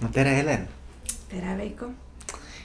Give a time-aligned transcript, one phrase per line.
[0.00, 0.66] no tere, Helen.
[1.30, 1.90] tere, Veiko.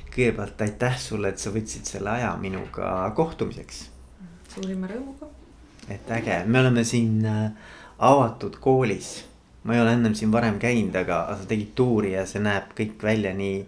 [0.09, 3.89] kõigepealt aitäh sulle, et sa võtsid selle aja minuga kohtumiseks.
[4.53, 5.29] suurima rõõmuga.
[5.89, 7.51] et äge, me oleme siin äh,
[7.99, 9.25] avatud koolis.
[9.63, 13.03] ma ei ole ennem siin varem käinud, aga sa tegid tuuri ja see näeb kõik
[13.03, 13.67] välja nii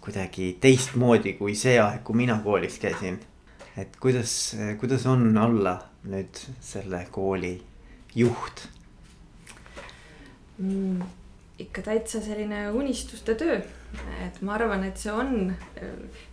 [0.00, 3.20] kuidagi teistmoodi kui see aeg, kui mina koolis käisin.
[3.76, 5.76] et kuidas, kuidas on olla
[6.08, 7.58] nüüd selle kooli
[8.14, 8.68] juht
[10.58, 11.25] mm,?
[11.58, 13.60] Ikka täitsa selline unistuste töö.
[14.26, 15.84] et ma arvan, et see on äh,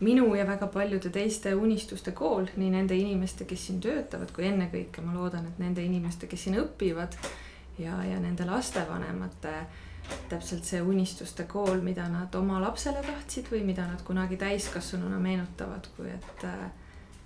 [0.04, 5.02] minu ja väga paljude teiste unistuste kool, nii nende inimeste, kes siin töötavad, kui ennekõike
[5.02, 7.16] ma loodan, et nende inimeste, kes siin õpivad
[7.80, 9.56] ja, ja nende lastevanemate
[10.30, 15.88] täpselt see unistuste kool, mida nad oma lapsele tahtsid või mida nad kunagi täiskasvanuna meenutavad,
[15.96, 16.66] kui et äh,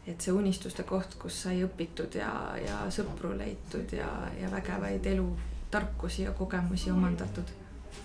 [0.08, 4.08] et see unistuste koht, kus sai õpitud ja, ja sõpru leitud ja,
[4.40, 7.52] ja vägevaid elutarkusi ja kogemusi omandatud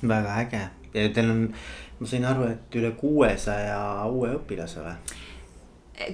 [0.03, 0.63] väga äge
[0.95, 1.43] ja teil on,
[1.99, 4.97] ma sain aru, et üle kuuesaja uue õpilase või?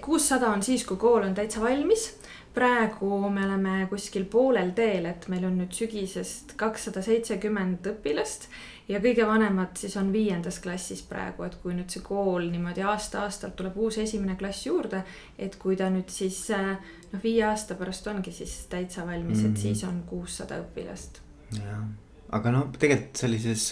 [0.05, 2.15] kuussada on siis, kui kool on täitsa valmis.
[2.55, 8.49] praegu me oleme kuskil poolel teel, et meil on nüüd sügisest kakssada seitsekümmend õpilast
[8.89, 13.55] ja kõige vanemad siis on viiendas klassis praegu, et kui nüüd see kool niimoodi aasta-aastalt
[13.57, 15.05] tuleb uus esimene klass juurde,
[15.39, 19.51] et kui ta nüüd siis noh, viie aasta pärast ongi siis täitsa valmis mm, -hmm.
[19.51, 21.23] et siis on kuussada õpilast.
[21.63, 23.71] jah aga no tegelikult sellises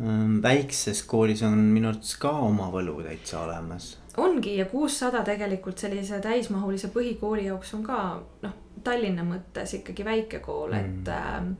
[0.00, 3.96] ähm, väikses koolis on minu arvates ka oma võlu täitsa olemas.
[4.16, 7.98] ongi ja kuussada tegelikult sellise täismahulise põhikooli jaoks on ka
[8.42, 11.50] noh, Tallinna mõttes ikkagi väike kool mm., et äh,.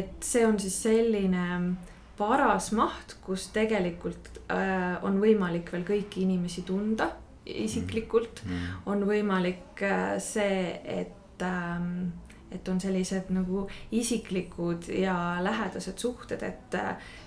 [0.00, 1.44] et see on siis selline
[2.20, 7.12] paras maht, kus tegelikult äh, on võimalik veel kõiki inimesi tunda
[7.46, 8.50] isiklikult mm..
[8.50, 8.82] Mm.
[8.92, 11.78] on võimalik äh, see, et äh,
[12.50, 16.76] et on sellised nagu isiklikud ja lähedased suhted, et,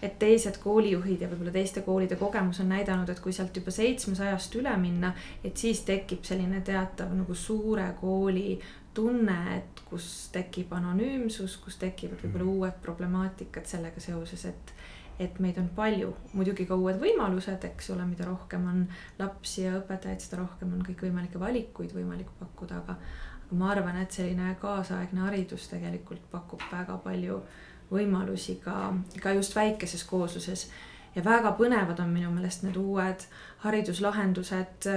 [0.02, 4.56] et teised koolijuhid ja võib-olla teiste koolide kogemus on näidanud, et kui sealt juba seitsmesajast
[4.60, 5.14] üle minna,
[5.44, 8.60] et siis tekib selline teatav nagu suure kooli
[8.94, 12.58] tunne, et kus tekib anonüümsus, kus tekivad võib-olla mhm.
[12.58, 14.76] uued problemaatikad sellega seoses, et
[15.22, 18.80] et meid on palju, muidugi ka uued võimalused, eks ole, mida rohkem on
[19.20, 22.98] lapsi ja õpetajaid, seda rohkem on kõikvõimalikke valikuid võimalik pakkuda, aga
[23.58, 27.40] ma arvan, et selline kaasaegne haridus tegelikult pakub väga palju
[27.94, 30.70] võimalusi ka, ka just väikeses koosluses.
[31.16, 33.26] ja väga põnevad on minu meelest need uued
[33.62, 34.88] hariduslahendused,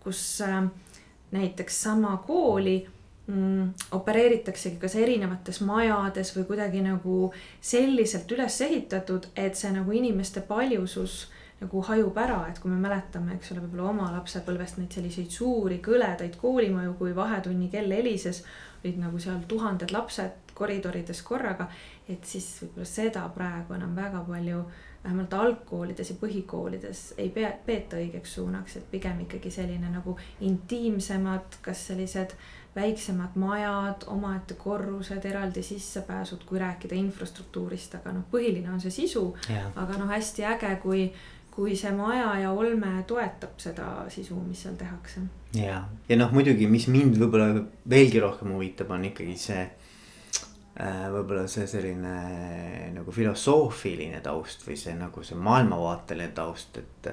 [0.00, 0.62] kus äh,
[1.30, 2.88] näiteks sama kooli
[3.26, 10.40] mm, opereeritaksegi kas erinevates majades või kuidagi nagu selliselt üles ehitatud, et see nagu inimeste
[10.40, 11.26] paljusus
[11.58, 15.80] nagu hajub ära, et kui me mäletame, eks ole, võib-olla oma lapsepõlvest neid selliseid suuri
[15.84, 18.44] kõledaid koolimaju, kui vahetunni kell helises,
[18.84, 21.68] olid nagu seal tuhanded lapsed koridorides korraga,
[22.08, 24.62] et siis võib-olla seda praegu enam väga palju
[25.02, 31.60] vähemalt algkoolides ja põhikoolides ei pea, peeta õigeks suunaks, et pigem ikkagi selline nagu intiimsemad,
[31.62, 32.34] kas sellised
[32.78, 39.24] väiksemad majad, omaette korrused, eraldi sissepääsud, kui rääkida infrastruktuurist, aga noh, põhiline on see sisu.
[39.74, 41.08] Aga noh, hästi äge, kui
[41.58, 45.24] kui see maja ja olme toetab seda sisu, mis seal tehakse.
[45.58, 49.64] ja, ja noh, muidugi, mis mind võib-olla veelgi rohkem huvitab, on ikkagi see
[50.78, 51.08] äh,.
[51.10, 52.12] võib-olla see selline
[52.94, 57.08] nagu filosoofiline taust või see nagu see maailmavaateline taust, et.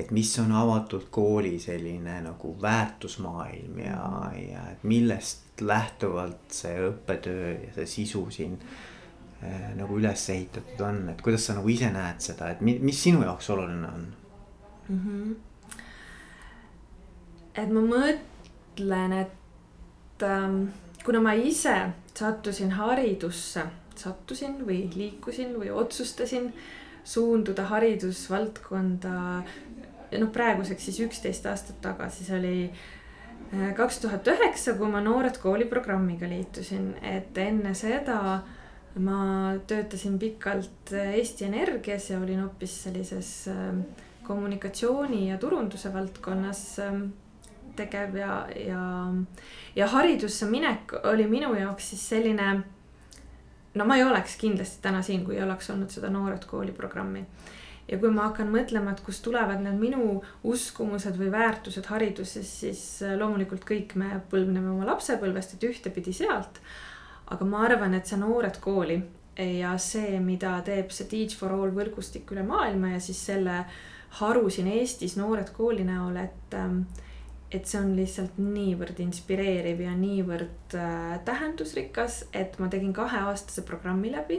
[0.00, 3.98] et mis on avatud kooli selline nagu väärtusmaailm ja,
[4.40, 8.89] ja et millest lähtuvalt see õppetöö ja see sisu siin Äh,
[9.76, 13.50] nagu üles ehitatud on, et kuidas sa nagu ise näed seda, et mis sinu jaoks
[13.50, 14.02] oluline on
[14.88, 15.00] mm?
[15.00, 15.34] -hmm.
[17.62, 20.62] et ma mõtlen, et ähm,
[21.04, 21.76] kuna ma ise
[22.14, 23.64] sattusin haridusse,
[23.96, 26.52] sattusin või liikusin või otsustasin
[27.04, 29.42] suunduda haridusvaldkonda.
[30.18, 32.70] noh, praeguseks siis üksteist aastat tagasi, see oli
[33.54, 38.42] äh, kaks tuhat üheksa, kui ma Noored Kooli programmiga liitusin, et enne seda
[38.98, 43.80] ma töötasin pikalt Eesti Energias ja olin hoopis sellises ähm,
[44.26, 47.04] kommunikatsiooni ja turunduse valdkonnas ähm,
[47.76, 48.82] tegev ja, ja,
[49.76, 52.50] ja haridusse minek oli minu jaoks siis selline.
[53.74, 57.24] no ma ei oleks kindlasti täna siin, kui ei oleks olnud seda Noored Kooli programmi.
[57.88, 62.84] ja kui ma hakkan mõtlema, et kust tulevad need minu uskumused või väärtused hariduses, siis
[63.06, 66.62] äh, loomulikult kõik me põlvneme oma lapsepõlvest, et ühtepidi sealt
[67.30, 68.98] aga ma arvan, et see Noored Kooli
[69.60, 73.62] ja see, mida teeb see Teach for All võrgustik üle maailma ja siis selle
[74.18, 76.82] haru siin Eestis Noored Kooli näol, et ähm,
[77.50, 84.12] et see on lihtsalt niivõrd inspireeriv ja niivõrd äh, tähendusrikas, et ma tegin kaheaastase programmi
[84.14, 84.38] läbi,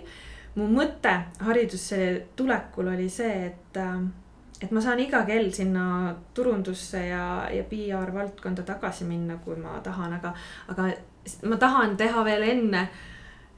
[0.55, 1.11] mu mõte
[1.43, 1.99] haridusse
[2.39, 3.99] tulekul oli see, et äh,
[4.61, 9.79] et ma saan iga kell sinna turundusse ja, ja PR valdkonda tagasi minna, kui ma
[9.83, 10.35] tahan, aga,
[10.69, 10.91] aga
[11.43, 12.87] ma tahan teha veel enne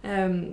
[0.04, 0.50] Ehm,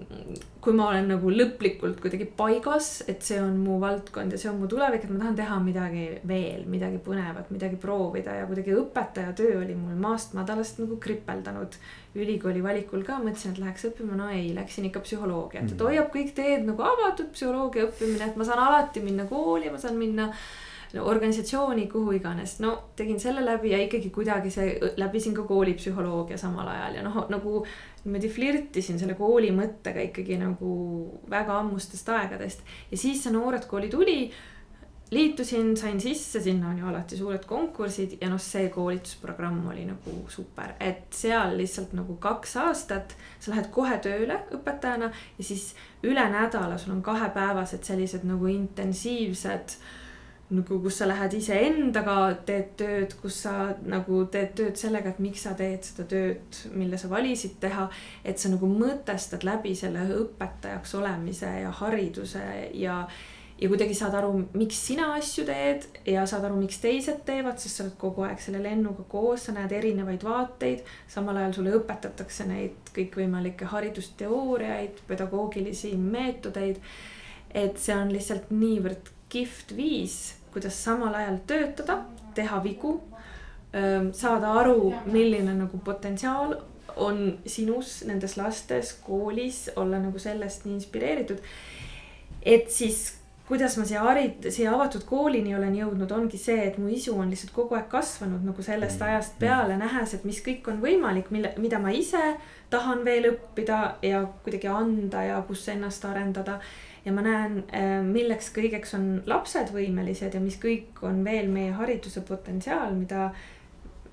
[0.62, 4.60] kui ma olen nagu lõplikult kuidagi paigas, et see on mu valdkond ja see on
[4.60, 9.34] mu tulevik, et ma tahan teha midagi veel, midagi põnevat, midagi proovida ja kuidagi õpetaja
[9.40, 11.80] töö oli mul maast madalast nagu kripeldanud.
[12.14, 15.82] ülikooli valikul ka mõtlesin, et läheks õppima, no ei, läksin ikka psühholoogiat, et mm.
[15.82, 19.98] hoiab kõik teed nagu avatud, psühholoogia õppimine, et ma saan alati minna kooli, ma saan
[19.98, 20.30] minna
[20.94, 26.38] no, organisatsiooni, kuhu iganes, no tegin selle läbi ja ikkagi kuidagi see, läbisin ka koolipsühholoogia
[26.40, 27.64] samal ajal ja noh, nagu
[28.04, 30.70] niimoodi flirtisin selle kooli mõttega ikkagi nagu
[31.30, 32.64] väga ammustest aegadest.
[32.90, 34.18] ja siis see Noored Kooli tuli,
[35.10, 40.16] liitusin, sain sisse, sinna on ju alati suured konkursid ja noh, see koolitusprogramm oli nagu
[40.30, 45.72] super, et seal lihtsalt nagu kaks aastat sa lähed kohe tööle õpetajana ja siis
[46.06, 49.98] üle nädala sul on kahepäevased sellised nagu intensiivsed äh,
[50.50, 52.16] nagu kus sa lähed iseendaga,
[52.46, 53.52] teed tööd, kus sa
[53.86, 57.88] nagu teed tööd sellega, et miks sa teed seda tööd, mille sa valisid teha.
[58.24, 62.42] et sa nagu mõtestad läbi selle õpetajaks olemise ja hariduse
[62.74, 62.96] ja,
[63.60, 67.78] ja kuidagi saad aru, miks sina asju teed ja saad aru, miks teised teevad, sest
[67.78, 70.82] sa oled kogu aeg selle lennuga koos, sa näed erinevaid vaateid.
[71.06, 76.82] samal ajal sulle õpetatakse neid kõikvõimalikke haridusteooriaid, pedagoogilisi meetodeid.
[77.54, 82.00] et see on lihtsalt niivõrd kihvt viis kuidas samal ajal töötada,
[82.34, 82.96] teha vigu,
[84.12, 86.56] saada aru, milline nagu potentsiaal
[86.96, 91.38] on sinus, nendes lastes, koolis, olla nagu sellest nii inspireeritud.
[92.42, 93.16] et siis,
[93.48, 97.30] kuidas ma siia harid-, siia avatud koolini olen jõudnud, ongi see, et mu isu on
[97.30, 99.06] lihtsalt kogu aeg kasvanud nagu sellest mm.
[99.06, 102.22] ajast peale, nähes, et mis kõik on võimalik, mille, mida ma ise
[102.70, 106.60] tahan veel õppida ja kuidagi anda ja kus ennast arendada
[107.04, 111.72] ja ma näen, äh, milleks kõigeks on lapsed võimelised ja mis kõik on veel meie
[111.72, 113.30] hariduse potentsiaal, mida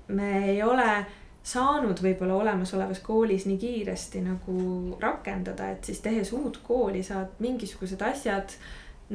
[0.08, 1.06] me ei ole
[1.48, 8.02] saanud võib-olla olemasolevas koolis nii kiiresti nagu rakendada, et siis tehes uut kooli saad mingisugused
[8.04, 8.56] asjad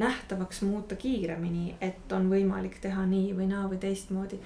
[0.00, 4.40] nähtavaks muuta kiiremini, et on võimalik teha nii või naa või teistmoodi.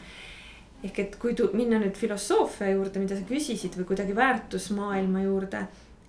[0.84, 5.66] ehk et kui minna nüüd filosoofia juurde, mida sa küsisid või kuidagi väärtusmaailma juurde,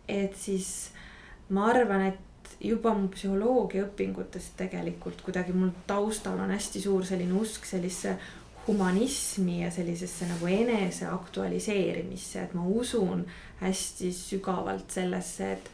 [0.08, 0.92] et siis
[1.50, 2.20] ma arvan, et
[2.62, 8.18] juba mu psühholoogiaõpingutest tegelikult kuidagi mul taustal on hästi suur selline usk sellisesse
[8.68, 13.26] humanismi ja sellisesse nagu enese aktualiseerimisse, et ma usun
[13.62, 15.72] hästi sügavalt sellesse, et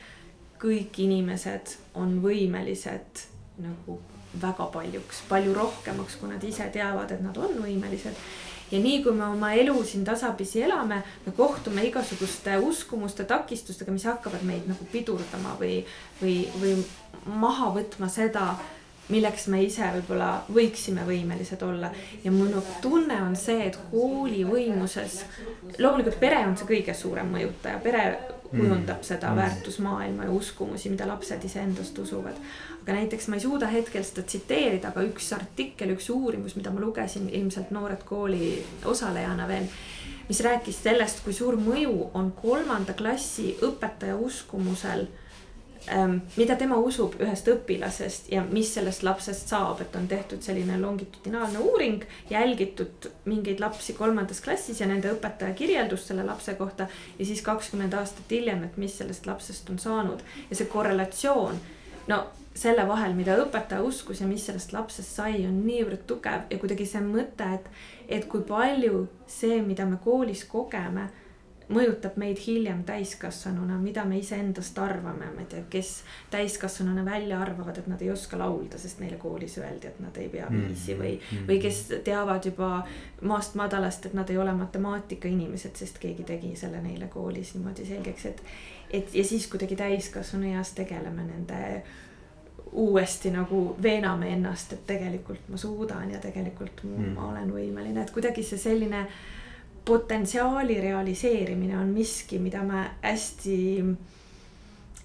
[0.62, 3.26] kõik inimesed on võimelised
[3.60, 4.00] nagu
[4.42, 8.16] väga paljuks, palju rohkemaks, kui nad ise teavad, et nad on võimelised
[8.72, 14.08] ja nii kui me oma elu siin tasapisi elame, me kohtume igasuguste uskumuste, takistustega, mis
[14.10, 15.84] hakkavad meid nagu pidurdama või,
[16.22, 16.78] või, või
[17.26, 18.56] maha võtma seda
[19.10, 21.92] milleks me ise võib-olla võiksime võimelised olla.
[22.24, 25.22] ja minu tunne on see, et kooli võimuses,
[25.78, 28.06] loomulikult pere on see kõige suurem mõjutaja, pere
[28.52, 29.08] kujundab mm.
[29.08, 29.42] seda mm.
[29.42, 32.38] väärtusmaailma ja uskumusi, mida lapsed iseendast usuvad.
[32.82, 36.82] aga näiteks ma ei suuda hetkel seda tsiteerida, aga üks artikkel, üks uurimus, mida ma
[36.84, 39.70] lugesin ilmselt Noored Kooli osalejana veel
[40.30, 45.06] mis rääkis sellest, kui suur mõju on kolmanda klassi õpetaja uskumusel
[46.36, 51.60] mida tema usub ühest õpilasest ja mis sellest lapsest saab, et on tehtud selline longitudinaalne
[51.62, 56.88] uuring, jälgitud mingeid lapsi kolmandas klassis ja nende õpetaja kirjeldust selle lapse kohta.
[57.20, 61.62] ja siis kakskümmend aastat hiljem, et mis sellest lapsest on saanud ja see korrelatsioon,
[62.08, 62.24] no
[62.56, 66.88] selle vahel, mida õpetaja uskus ja mis sellest lapsest sai, on niivõrd tugev ja kuidagi
[66.88, 67.70] see mõte, et,
[68.08, 71.10] et kui palju see, mida me koolis kogeme
[71.70, 75.92] mõjutab meid hiljem täiskasvanuna, mida me iseendast arvame, ma ei tea, kes
[76.34, 80.30] täiskasvanuna välja arvavad, et nad ei oska laulda, sest neile koolis öeldi, et nad ei
[80.30, 81.50] pea mm, viisi või mm, -hmm.
[81.50, 82.72] või kes teavad juba
[83.22, 88.26] maast madalast, et nad ei ole matemaatikainimesed, sest keegi tegi selle neile koolis niimoodi selgeks,
[88.26, 88.44] et.
[88.90, 91.84] et ja siis kuidagi täiskasvanu eas tegeleme nende
[92.72, 97.18] uuesti nagu veename ennast, et tegelikult ma suudan ja tegelikult ma mm.
[97.30, 99.08] olen võimeline, et kuidagi see selline
[99.86, 103.58] potentsiaali realiseerimine on miski, mida ma hästi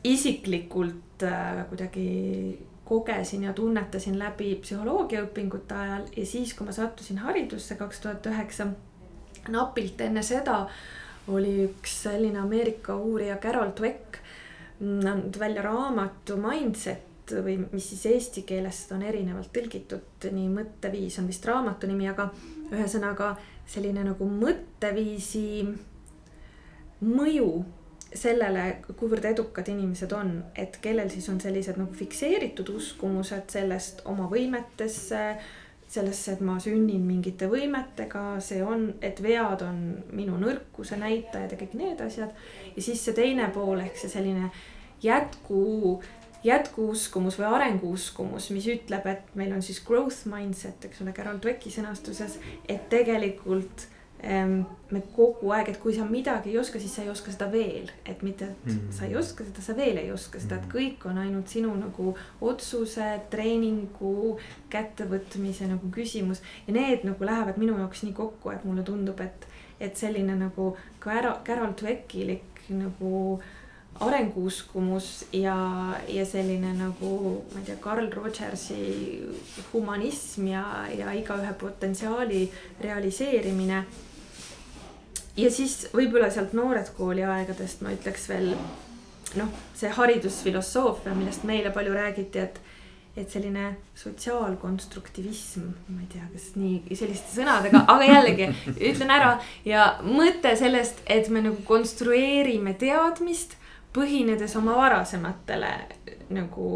[0.04, 7.76] isiklikult äh, kuidagi kogesin ja tunnetasin läbi psühholoogiaõpingute ajal ja siis, kui ma sattusin haridusse
[7.78, 8.66] kaks tuhat üheksa.
[9.48, 10.64] napilt enne seda
[11.28, 14.18] oli üks selline Ameerika uurija Carol Dweck
[14.80, 21.28] andnud välja raamatu Mindset või mis siis eesti keelest on erinevalt tõlgitud, nii mõtteviis on
[21.30, 22.30] vist raamatu nimi, aga
[22.72, 23.36] ühesõnaga
[23.70, 25.62] selline nagu mõtteviisi
[27.06, 27.50] mõju
[28.10, 28.64] sellele,
[28.98, 35.22] kuivõrd edukad inimesed on, et kellel siis on sellised nagu fikseeritud uskumused sellest oma võimetesse
[35.90, 39.80] sellesse, et ma sünnin mingite võimetega, see on, et vead on
[40.14, 42.34] minu nõrkuse näitajad ja kõik need asjad.
[42.76, 44.52] ja siis see teine pool ehk see selline
[45.02, 45.98] jätku,
[46.44, 51.72] jätkuuskumus või arenguuskumus, mis ütleb, et meil on siis growth mindset, eks ole, Carol Dwecki
[51.72, 53.88] sõnastuses, et tegelikult
[54.20, 57.88] me kogu aeg, et kui sa midagi ei oska, siis sa ei oska seda veel,
[58.04, 58.90] et mitte, et mm.
[58.92, 60.72] sa ei oska seda, sa veel ei oska seda, et mm.
[60.74, 62.12] kõik on ainult sinu nagu
[62.44, 64.36] otsuse, treeningu,
[64.72, 66.42] kättevõtmise nagu küsimus.
[66.66, 69.48] ja need nagu lähevad minu jaoks nii kokku, et mulle tundub, et,
[69.80, 73.40] et selline nagu Carol, Carol Dweckilik nagu
[74.00, 75.56] arenguuskumus ja,
[76.08, 77.10] ja selline nagu
[77.52, 78.78] ma ei tea, Carl Rogersi
[79.72, 80.64] humanism ja,
[80.96, 82.46] ja igaühe potentsiaali
[82.80, 83.84] realiseerimine.
[85.36, 88.54] Ja siis võib-olla sealt noored kooli aegadest ma ütleks veel
[89.38, 92.60] noh, see haridusfilosoofia, millest meile palju räägiti, et
[93.18, 99.32] et selline sotsiaalkonstruktivism, ma ei tea, kas nii selliste sõnadega, aga jällegi ütlen ära.
[99.66, 103.56] Ja mõte sellest, et me nagu konstrueerime teadmist,
[103.92, 105.72] põhinedes oma varasematele
[106.30, 106.70] nagu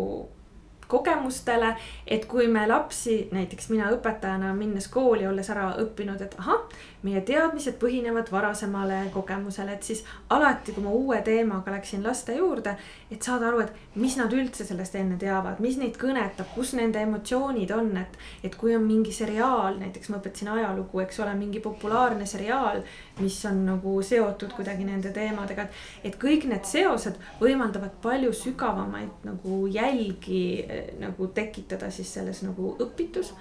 [0.89, 1.75] kogemustele,
[2.07, 6.67] et kui me lapsi, näiteks mina õpetajana minnes kooli, olles ära õppinud, et ahah,
[7.05, 12.75] meie teadmised põhinevad varasemale kogemusele, et siis alati, kui ma uue teemaga läksin laste juurde,
[13.13, 17.03] et saada aru, et mis nad üldse sellest enne teavad, mis neid kõnetab, kus nende
[17.05, 18.19] emotsioonid on, et.
[18.45, 22.83] et kui on mingi seriaal, näiteks ma õpetasin ajalugu, eks ole, mingi populaarne seriaal,
[23.21, 25.83] mis on nagu seotud kuidagi nende teemadega, et.
[26.11, 32.77] et kõik need seosed võimaldavad palju sügavamaid nagu jälgi eh, nagu tekitada siis selles nagu
[32.81, 33.35] õpitus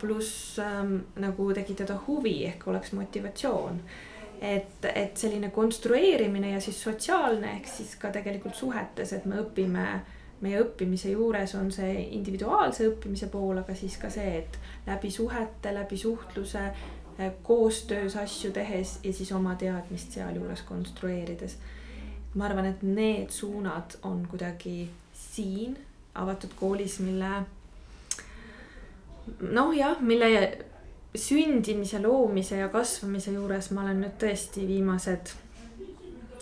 [0.00, 3.80] pluss ähm, nagu tekitada huvi ehk oleks motivatsioon.
[4.40, 9.86] et, et selline konstrueerimine ja siis sotsiaalne ehk siis ka tegelikult suhetes, et me õpime
[10.40, 15.72] meie õppimise juures on see individuaalse õppimise pool, aga siis ka see, et läbi suhete,
[15.74, 21.58] läbi suhtluse, äh, koostöös asju tehes ja siis oma teadmist sealjuures konstrueerides.
[22.34, 25.78] ma arvan, et need suunad on kuidagi siin
[26.14, 27.30] avatud koolis, mille
[29.40, 30.30] noh, jah, mille
[31.14, 35.34] sündimise, loomise ja kasvamise juures ma olen nüüd tõesti viimased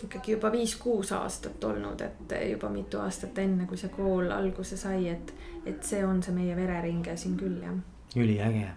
[0.03, 5.07] ikkagi juba viis-kuus aastat olnud, et juba mitu aastat enne, kui see kool alguse sai,
[5.09, 5.33] et,
[5.65, 7.79] et see on see meie vereringe siin küll jah.
[8.15, 8.69] üliäge,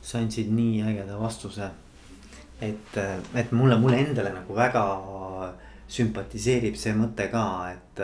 [0.00, 1.70] sa andsid nii ägeda vastuse.
[2.60, 2.96] et,
[3.34, 4.84] et mulle, mulle endale nagu väga
[5.90, 8.02] sümpatiseerib see mõte ka, et,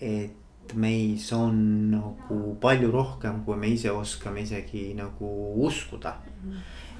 [0.00, 1.56] et meis on
[1.90, 5.30] nagu palju rohkem, kui me ise oskame isegi nagu
[5.66, 6.16] uskuda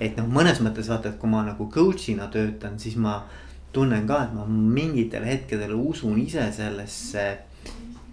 [0.01, 3.21] et noh, mõnes mõttes vaata, et kui ma nagu coach'ina töötan, siis ma
[3.73, 7.27] tunnen ka, et ma mingitel hetkedel usun ise sellesse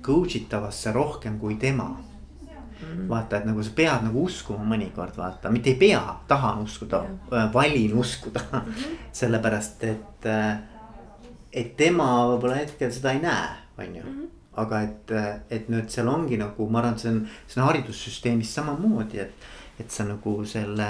[0.03, 1.91] coach itavasse rohkem kui tema
[3.07, 7.03] vaata, et nagu sa pead nagu uskuma mõnikord vaata, mitte ei pea, tahan uskuda,
[7.53, 8.43] valin uskuda.
[8.51, 8.97] -hmm.
[9.11, 10.27] sellepärast, et,
[11.53, 14.03] et tema võib-olla hetkel seda ei näe, on ju.
[14.03, 15.13] -hmm aga et,
[15.49, 19.47] et nüüd seal ongi nagu ma arvan, et see on, see on haridussüsteemis samamoodi, et,
[19.81, 20.89] et sa nagu selle,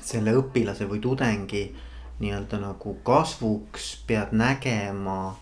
[0.00, 1.64] selle õpilase või tudengi
[2.20, 5.36] nii-öelda nagu kasvuks pead nägema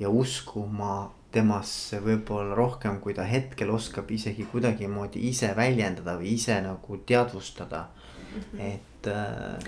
[0.00, 6.56] ja uskuma temasse võib-olla rohkem, kui ta hetkel oskab isegi kuidagimoodi ise väljendada või ise
[6.64, 7.86] nagu teadvustada.
[8.28, 8.60] -hmm.
[8.60, 9.06] et,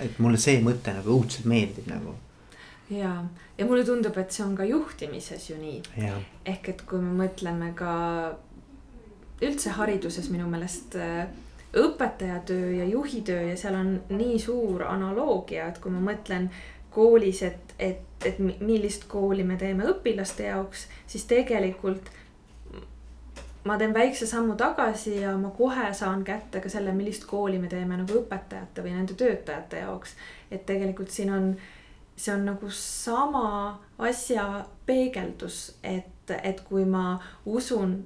[0.01, 2.15] et mulle see mõte nagu õudselt meeldib nagu
[2.91, 3.25] ja,
[3.59, 5.83] ja mulle tundub, et see on ka juhtimises ju nii.
[6.47, 7.95] ehk et kui me mõtleme ka
[9.41, 11.31] üldse hariduses minu meelest äh,
[11.77, 16.51] õpetajatöö ja juhitöö ja seal on nii suur analoogia, et kui ma mõtlen
[16.91, 22.11] koolis, et, et, et millist kooli me teeme õpilaste jaoks, siis tegelikult
[23.65, 27.69] ma teen väikse sammu tagasi ja ma kohe saan kätte ka selle, millist kooli me
[27.69, 30.17] teeme nagu õpetajate või nende töötajate jaoks.
[30.51, 31.80] et tegelikult siin on äh,
[32.21, 37.15] see on nagu sama asja peegeldus, et, et kui ma
[37.49, 38.03] usun,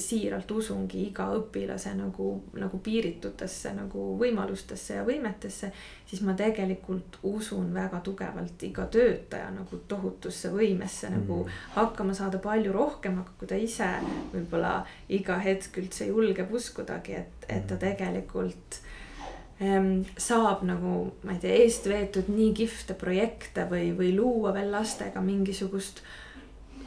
[0.00, 5.68] siiralt usungi iga õpilase nagu, nagu piiritutesse nagu võimalustesse ja võimetesse,
[6.08, 11.18] siis ma tegelikult usun väga tugevalt iga töötaja nagu tohutusse võimesse mm.
[11.18, 11.42] nagu
[11.74, 13.90] hakkama saada palju rohkem, aga kui ta ise
[14.32, 14.78] võib-olla
[15.18, 17.82] iga hetk üldse julgeb uskudagi, et, et ta mm.
[17.84, 18.80] tegelikult
[19.60, 25.20] saab nagu, ma ei tea, eest veetud nii kihvte projekte või, või luua veel lastega
[25.20, 26.00] mingisugust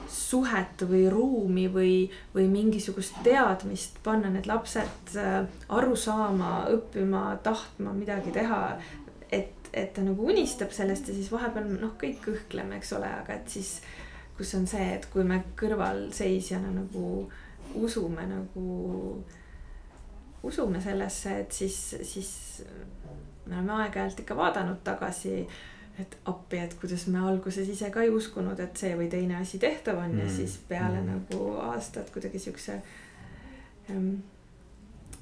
[0.10, 1.94] suhet või ruumi või,
[2.34, 8.80] või mingisugust teadmist, panna need lapsed äh, aru saama, õppima, tahtma midagi teha.
[9.32, 13.38] et, et ta nagu unistab sellest ja siis vahepeal noh, kõik kõhkleme, eks ole, aga
[13.38, 13.80] et siis.
[14.34, 17.30] kus on see, et kui me kõrvalseisjana nagu
[17.78, 19.22] usume nagu,
[20.44, 22.32] usume sellesse, et siis, siis
[23.46, 25.38] me oleme aeg-ajalt ikka vaadanud tagasi
[26.00, 29.60] et appi, et kuidas me alguses ise ka ei uskunud, et see või teine asi
[29.62, 30.24] tehtav on mm.
[30.24, 31.10] ja siis peale mm.
[31.12, 32.80] nagu aastat kuidagi siukse
[33.92, 34.16] ähm,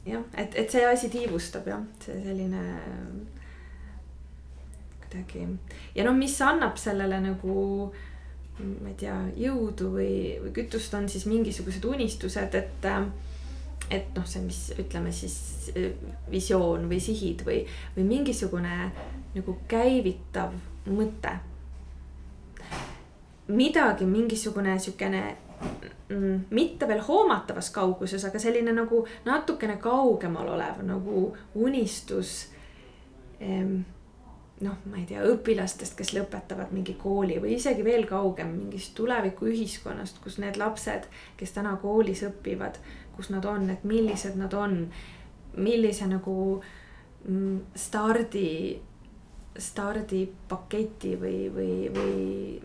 [0.07, 2.61] jah, et, et see asi tiivustab jah, see selline
[5.03, 5.43] kuidagi
[5.97, 7.57] ja noh, mis annab sellele nagu
[8.61, 12.87] ma ei tea, jõudu või, või kütust on siis mingisugused unistused, et
[13.91, 15.71] et noh, see, mis ütleme siis
[16.31, 17.61] visioon või sihid või,
[17.95, 18.91] või mingisugune
[19.35, 20.55] nagu käivitav
[20.87, 21.37] mõte.
[23.51, 25.37] midagi, mingisugune sihukene
[26.09, 32.49] mm, mitte veel hoomatavas kauguses, aga selline nagu natukene kaugemal olev nagu unistus.
[34.61, 40.19] noh, ma ei tea, õpilastest, kes lõpetavad mingi kooli või isegi veel kaugem mingist tulevikuühiskonnast,
[40.21, 41.07] kus need lapsed,
[41.37, 42.77] kes täna koolis õpivad,
[43.15, 44.85] kus nad on, et millised nad on,
[45.57, 46.35] millise nagu
[47.27, 48.51] mm, stardi,
[49.59, 52.61] stardipaketi või, või, või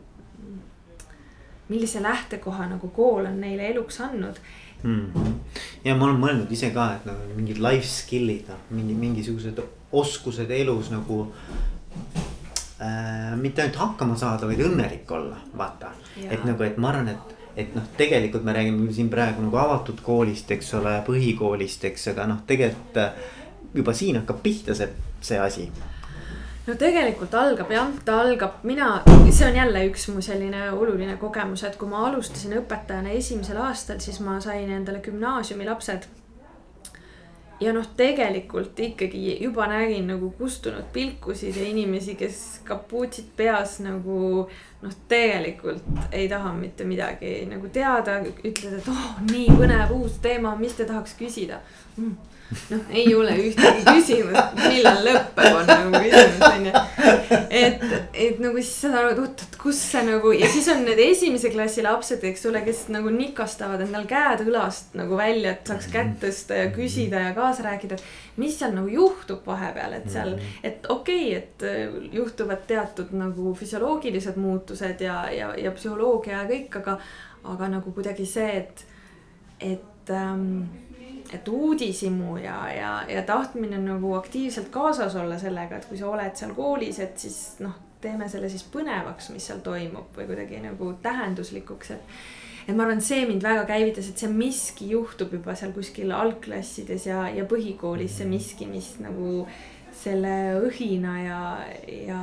[1.68, 4.38] millise lähtekoha nagu kool on neile eluks andnud
[4.82, 5.32] mm..
[5.84, 9.60] ja ma olen mõelnud ise ka, et nagu mingid life skill'id, noh mingi mingisugused
[9.96, 11.24] oskused elus nagu
[12.80, 13.34] äh,.
[13.40, 15.92] mitte ainult hakkama saada, vaid õnnelik olla, vaata.
[16.22, 20.00] et nagu, et ma arvan, et, et noh, tegelikult me räägime siin praegu nagu avatud
[20.04, 23.28] koolist, eks ole, põhikoolist, eks, aga noh, tegelikult äh,
[23.74, 24.88] juba siin hakkab pihta see,
[25.24, 25.70] see asi
[26.66, 28.90] no tegelikult algab jah, ta algab, mina,
[29.30, 34.00] see on jälle üks mu selline oluline kogemus, et kui ma alustasin õpetajana esimesel aastal,
[34.02, 36.08] siis ma sain endale gümnaasiumi lapsed.
[37.60, 44.46] Ja noh, tegelikult ikkagi juba nägin nagu kustunud pilkusid ja inimesi, kes kapuutsid peas nagu
[44.82, 50.56] noh, tegelikult ei taha mitte midagi nagu teada, ütlevad, et oh, nii põnev uus teema,
[50.60, 51.62] mis te tahaks küsida?
[51.96, 52.35] Mm
[52.70, 56.82] noh, ei ole ühtegi küsimust, millal lõpeb, on nagu küsimus on ju.
[57.50, 57.82] et,
[58.14, 61.00] et nagu siis saad aru, et oot, et kus see nagu ja siis on need
[61.02, 65.90] esimese klassi lapsed, eks ole, kes nagu nikastavad endal käed õlast nagu välja, et saaks
[65.92, 67.98] kätt tõsta ja küsida ja kaasa rääkida.
[68.36, 73.54] mis seal nagu juhtub vahepeal, et seal, et okei okay,, et äh, juhtuvad teatud nagu
[73.58, 76.98] füsioloogilised muutused ja, ja, ja psühholoogia ja kõik, aga,
[77.44, 78.84] aga nagu kuidagi see, et,
[79.60, 80.85] et ähm,
[81.34, 86.38] et uudishimu ja, ja, ja tahtmine nagu aktiivselt kaasas olla sellega, et kui sa oled
[86.38, 90.92] seal koolis, et siis noh, teeme selle siis põnevaks, mis seal toimub või kuidagi nagu
[91.02, 92.18] tähenduslikuks, et.
[92.66, 97.08] et ma arvan, see mind väga käivitas, et see miski juhtub juba seal kuskil algklassides
[97.10, 99.46] ja, ja põhikoolis see miski, mis nagu
[99.96, 101.40] selle õhina ja,
[101.88, 102.20] ja,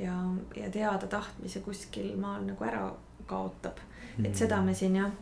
[0.00, 0.16] ja,
[0.58, 2.88] ja teada tahtmise kuskil maal nagu ära
[3.30, 3.78] kaotab.
[4.24, 5.12] et seda me siin jah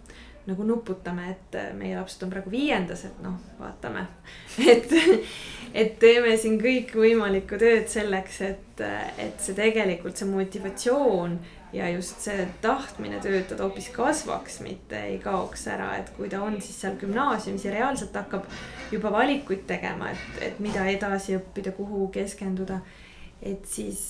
[0.49, 4.07] nagu nuputame, et meie lapsed on praegu viiendas, et noh, vaatame.
[4.73, 4.95] et,
[5.77, 8.83] et teeme siin kõikvõimalikku tööd selleks, et,
[9.21, 11.39] et see tegelikult see motivatsioon
[11.73, 16.57] ja just see tahtmine töötada hoopis kasvaks, mitte ei kaoks ära, et kui ta on
[16.63, 18.49] siis seal gümnaasiumis ja reaalselt hakkab
[18.93, 22.81] juba valikuid tegema, et, et mida edasi õppida, kuhu keskenduda.
[23.43, 24.01] et siis,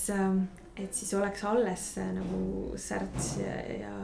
[0.76, 3.94] et siis oleks alles see nagu särts ja, ja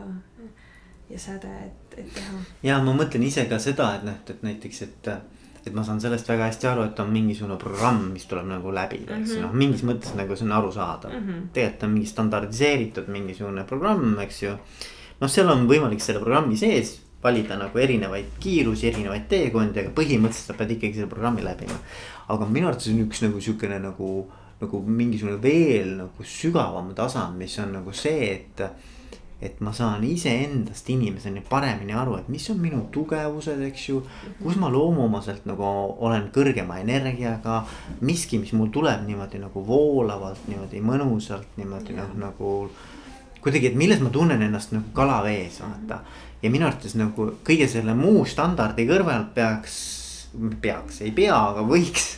[1.14, 2.40] ja säde, et, et teha.
[2.66, 5.10] ja ma mõtlen ise ka seda, et noh, et näiteks, et,
[5.62, 9.20] et ma saan sellest väga hästi aru, et on mingisugune programm, mis tuleb nagu läbida,
[9.20, 9.46] eks ju mm -hmm.
[9.46, 11.46] noh, mingis mõttes nagu see on arusaadav mm -hmm..
[11.54, 14.56] tegelikult on mingi standardiseeritud mingisugune programm, eks ju.
[15.20, 20.50] noh, seal on võimalik selle programmi sees valida nagu erinevaid kiirusi, erinevaid teekondi, aga põhimõtteliselt
[20.50, 21.78] sa pead ikkagi selle programmi läbima.
[22.28, 27.58] aga minu arvates on üks nagu sihukene nagu, nagu mingisugune veel nagu sügavam tasand, mis
[27.58, 28.60] on nagu see, et
[29.42, 34.00] et ma saan iseendast inimesena paremini aru, et mis on minu tugevused, eks ju.
[34.42, 35.66] kus ma loomuomaselt nagu
[36.06, 37.62] olen kõrgema energiaga,
[38.00, 42.54] miski, mis mul tuleb niimoodi nagu voolavalt, niimoodi mõnusalt, niimoodi noh, nagu.
[43.44, 46.00] kuidagi, et milles ma tunnen ennast nagu kalavees, vaata.
[46.42, 49.76] ja minu arvates nagu kõige selle muu standardi kõrval peaks,
[50.60, 52.14] peaks, ei pea, aga võiks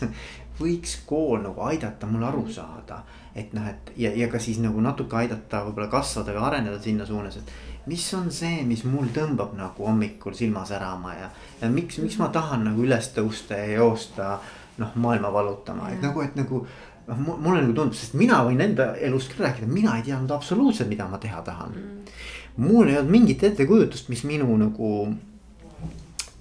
[0.61, 3.03] võiks kool nagu aidata mul aru saada
[3.37, 7.07] et noh, et ja, ja ka siis nagu natuke aidata võib-olla kasvada või areneda sinna
[7.09, 7.53] suunas, et.
[7.87, 12.31] mis on see, mis mul tõmbab nagu hommikul silma särama ja, ja miks, miks ma
[12.35, 14.38] tahan nagu üles tõusta ja joosta.
[14.77, 16.66] noh, maailma valutama, et nagu, et nagu
[17.07, 20.90] noh, mulle nagu tundub, sest mina võin enda elust küll rääkida, mina ei teadnud absoluutselt,
[20.90, 22.18] mida ma teha tahan mm..
[22.64, 24.90] mul ei olnud mingit ettekujutust, mis minu nagu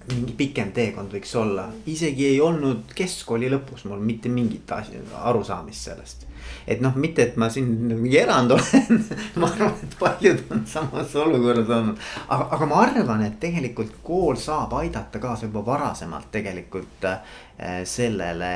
[0.06, 5.88] mingi pikem teekond võiks olla, isegi ei olnud keskkooli lõpus mul mitte mingit asja, arusaamist
[5.88, 6.26] sellest.
[6.66, 9.02] Et noh, mitte, et ma siin mingi erand olen
[9.40, 12.08] ma arvan, et paljud on samas olukorras olnud.
[12.28, 17.36] aga, aga ma arvan, et tegelikult kool saab aidata kaasa juba varasemalt tegelikult äh,
[17.84, 18.54] sellele.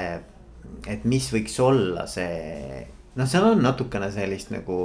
[0.87, 2.83] et mis võiks olla see,
[3.17, 4.83] noh, seal on natukene sellist nagu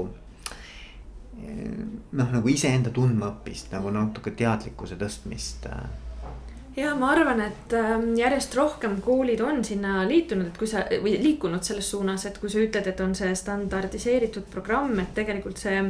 [1.35, 5.85] noh, nagu iseenda tundmaõppist nagu natuke teadlikkuse tõstmist äh,
[6.75, 11.15] ja ma arvan, et ähm, järjest rohkem koolid on sinna liitunud, et kui sa või
[11.23, 15.81] liikunud selles suunas, et kui sa ütled, et on see standardiseeritud programm, et tegelikult see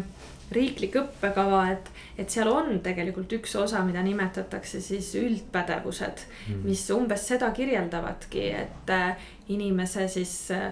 [0.54, 1.88] riiklik õppekava, et,
[2.22, 8.44] et seal on tegelikult üks osa, mida nimetatakse siis üldpädevused mm., mis umbes seda kirjeldavadki,
[8.66, 10.70] et äh, inimese siis äh,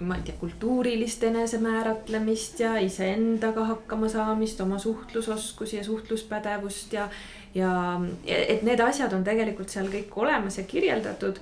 [0.00, 7.08] ma ei tea, kultuurilist enesemääratlemist ja iseendaga hakkama saamist, oma suhtlusoskusi ja suhtluspädevust ja
[7.54, 11.38] ja et need asjad on tegelikult seal kõik olemas ja kirjeldatud.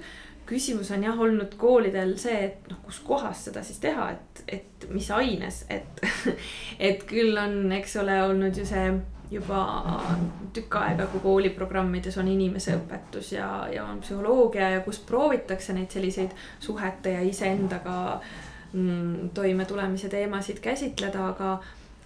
[0.47, 4.87] küsimus on jah olnud koolidel see, et noh, kus kohas seda siis teha, et, et
[4.91, 6.03] mis aines, et,
[6.91, 8.89] et küll on, eks ole, olnud ju see
[9.33, 9.61] juba
[10.53, 16.35] tükk aega, kui kooliprogrammides on inimeseõpetus ja, ja on psühholoogia ja kus proovitakse neid selliseid
[16.61, 17.99] suhete ja iseendaga
[18.73, 21.55] mm, toimetulemise teemasid käsitleda, aga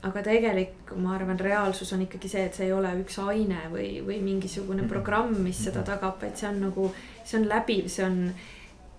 [0.06, 3.88] aga tegelik, ma arvan, reaalsus on ikkagi see, et see ei ole üks aine või,
[4.06, 4.90] või mingisugune mhm.
[4.92, 5.88] programm, mis seda mhm.
[5.88, 6.90] tagab, vaid see on nagu,
[7.24, 8.20] see on läbiv, see on.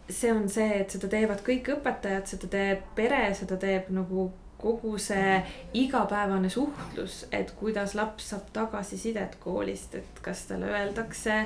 [0.08, 4.30] see on see, et seda teevad kõik õpetajad, seda teeb pere, seda teeb nagu
[4.62, 5.38] kogu see
[5.74, 11.46] igapäevane suhtlus, et kuidas laps saab tagasisidet koolist, et kas talle öeldakse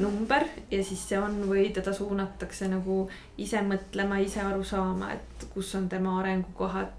[0.00, 3.04] number ja siis see on või teda suunatakse nagu
[3.38, 6.98] ise mõtlema, ise aru saama, et kus on tema arengukohad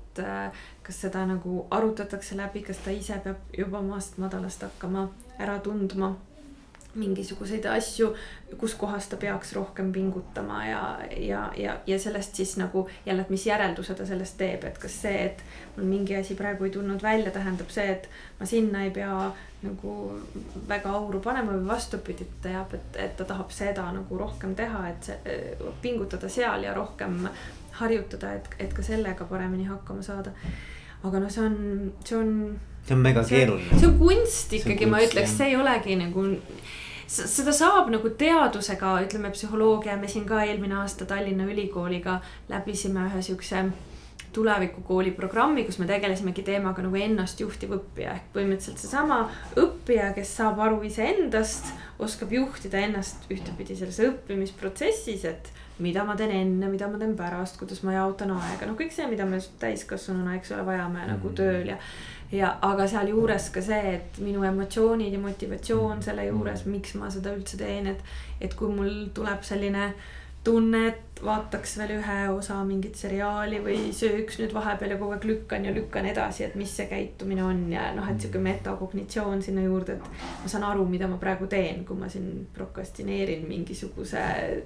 [0.84, 5.08] kas seda nagu arutatakse läbi, kas ta ise peab juba maast madalast hakkama
[5.42, 6.14] ära tundma
[6.96, 8.12] mingisuguseid asju,
[8.58, 10.82] kus kohas ta peaks rohkem pingutama ja,
[11.18, 15.00] ja, ja, ja sellest siis nagu jälle, et mis järelduse ta sellest teeb, et kas
[15.06, 15.42] see, et
[15.78, 19.32] mul mingi asi praegu ei tulnud välja, tähendab see, et ma sinna ei pea
[19.64, 19.96] nagu
[20.68, 24.86] väga auru panema või vastupidi, ta teab, et, et ta tahab seda nagu rohkem teha,
[24.92, 25.38] et see,
[25.82, 27.24] pingutada seal ja rohkem
[27.80, 30.36] harjutada, et, et ka sellega paremini hakkama saada.
[31.04, 31.56] aga noh, see on,
[32.06, 32.30] see on.
[32.88, 33.80] see on mega keeruline.
[33.80, 36.28] see on kunst ikkagi, ma ütleks, see ei olegi nagu
[37.08, 43.22] seda saab nagu teadusega, ütleme psühholoogia, me siin ka eelmine aasta Tallinna Ülikooliga läbisime ühe
[43.22, 43.66] siukse
[44.34, 49.20] tulevikukooli programmi, kus me tegelesimegi teemaga nagu ennastjuhtiv õppija ehk põhimõtteliselt seesama
[49.62, 51.70] õppija, kes saab aru iseendast,
[52.02, 55.52] oskab juhtida ennast ühtepidi selles õppimisprotsessis, et
[55.84, 59.06] mida ma teen enne, mida ma teen pärast, kuidas ma jaotan aega, noh, kõik see,
[59.10, 61.14] mida me täiskasvanuna, eks ole, vajame mm -hmm.
[61.16, 61.78] nagu tööl ja.
[62.32, 67.34] Ja, aga sealjuures ka see, et minu emotsioonid ja motivatsioon selle juures, miks ma seda
[67.36, 68.04] üldse teen, et,
[68.42, 69.92] et kui mul tuleb selline
[70.44, 75.28] tunne, et vaataks veel ühe osa mingit seriaali või sööks nüüd vahepeal ja kogu aeg
[75.28, 79.64] lükkan ja lükkan edasi, et mis see käitumine on ja noh, et sihuke metakognitsioon sinna
[79.64, 84.24] juurde, et ma saan aru, mida ma praegu teen, kui ma siin prokrastineerin mingisuguse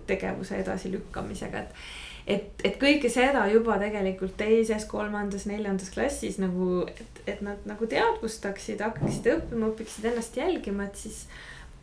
[0.10, 7.22] tegevuse edasilükkamisega, et et, et kõike seda juba tegelikult teises, kolmandas, neljandas klassis nagu, et,
[7.30, 11.24] et nad nagu teadvustaksid, hakkaksid õppima, õpiksid ennast jälgima, et siis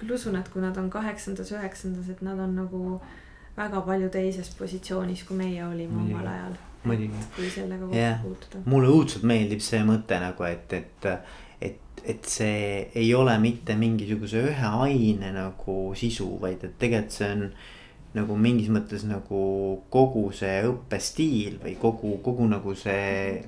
[0.00, 2.82] küll usun, et kui nad on kaheksandas, üheksandas, et nad on nagu
[3.56, 6.58] väga palju teises positsioonis, kui meie olime omal ajal.
[6.84, 8.20] kui sellega kokku yeah.
[8.20, 8.60] puutuda.
[8.68, 11.06] mulle õudselt meeldib see mõte nagu, et, et,
[11.64, 17.30] et, et see ei ole mitte mingisuguse ühe aine nagu sisu, vaid et tegelikult see
[17.38, 17.46] on
[18.14, 19.44] nagu mingis mõttes nagu
[19.90, 23.42] kogu see õppestiil või kogu, kogu nagu see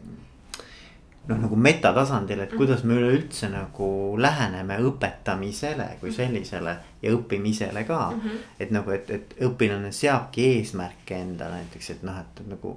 [1.26, 3.88] noh, nagu metatasandil, et kuidas me üleüldse nagu
[4.20, 8.20] läheneme õpetamisele kui sellisele ja õppimisele ka mm.
[8.20, 8.44] -hmm.
[8.60, 12.76] et nagu, et, et õpilane seabki eesmärke endale näiteks, et noh, et nagu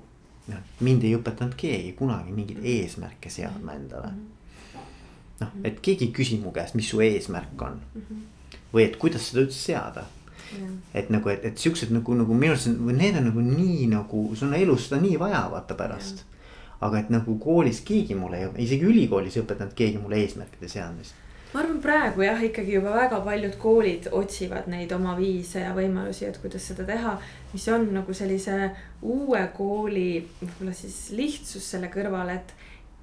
[0.50, 4.14] noh, mind ei õpetanud keegi kunagi mingeid eesmärke seadma endale.
[5.40, 7.82] noh, et keegi ei küsi mu käest, mis su eesmärk on.
[7.96, 8.26] -hmm.
[8.74, 10.04] või et kuidas seda üldse seada.
[10.94, 14.50] Et nagu, et, et siuksed nagu, nagu minu arust need on nagu nii nagu, sul
[14.50, 16.26] on elus seda nii vaja vaata pärast.
[16.86, 21.18] Aga et nagu koolis keegi mulle ei, isegi ülikoolis ei õpetanud keegi mulle eesmärkide seadmist.
[21.50, 26.28] Ma arvan, praegu jah, ikkagi juba väga paljud koolid otsivad neid oma viise ja võimalusi,
[26.30, 27.16] et kuidas seda teha.
[27.54, 28.70] mis on nagu sellise
[29.02, 32.54] uue kooli võib-olla siis lihtsus selle kõrval, et,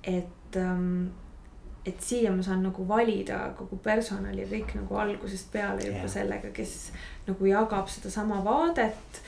[0.06, 1.08] et ähm,
[1.86, 6.14] et siia ma saan nagu valida kogu personali ja kõik nagu algusest peale juba yeah.
[6.16, 6.76] sellega, kes
[7.28, 9.20] nagu jagab sedasama vaadet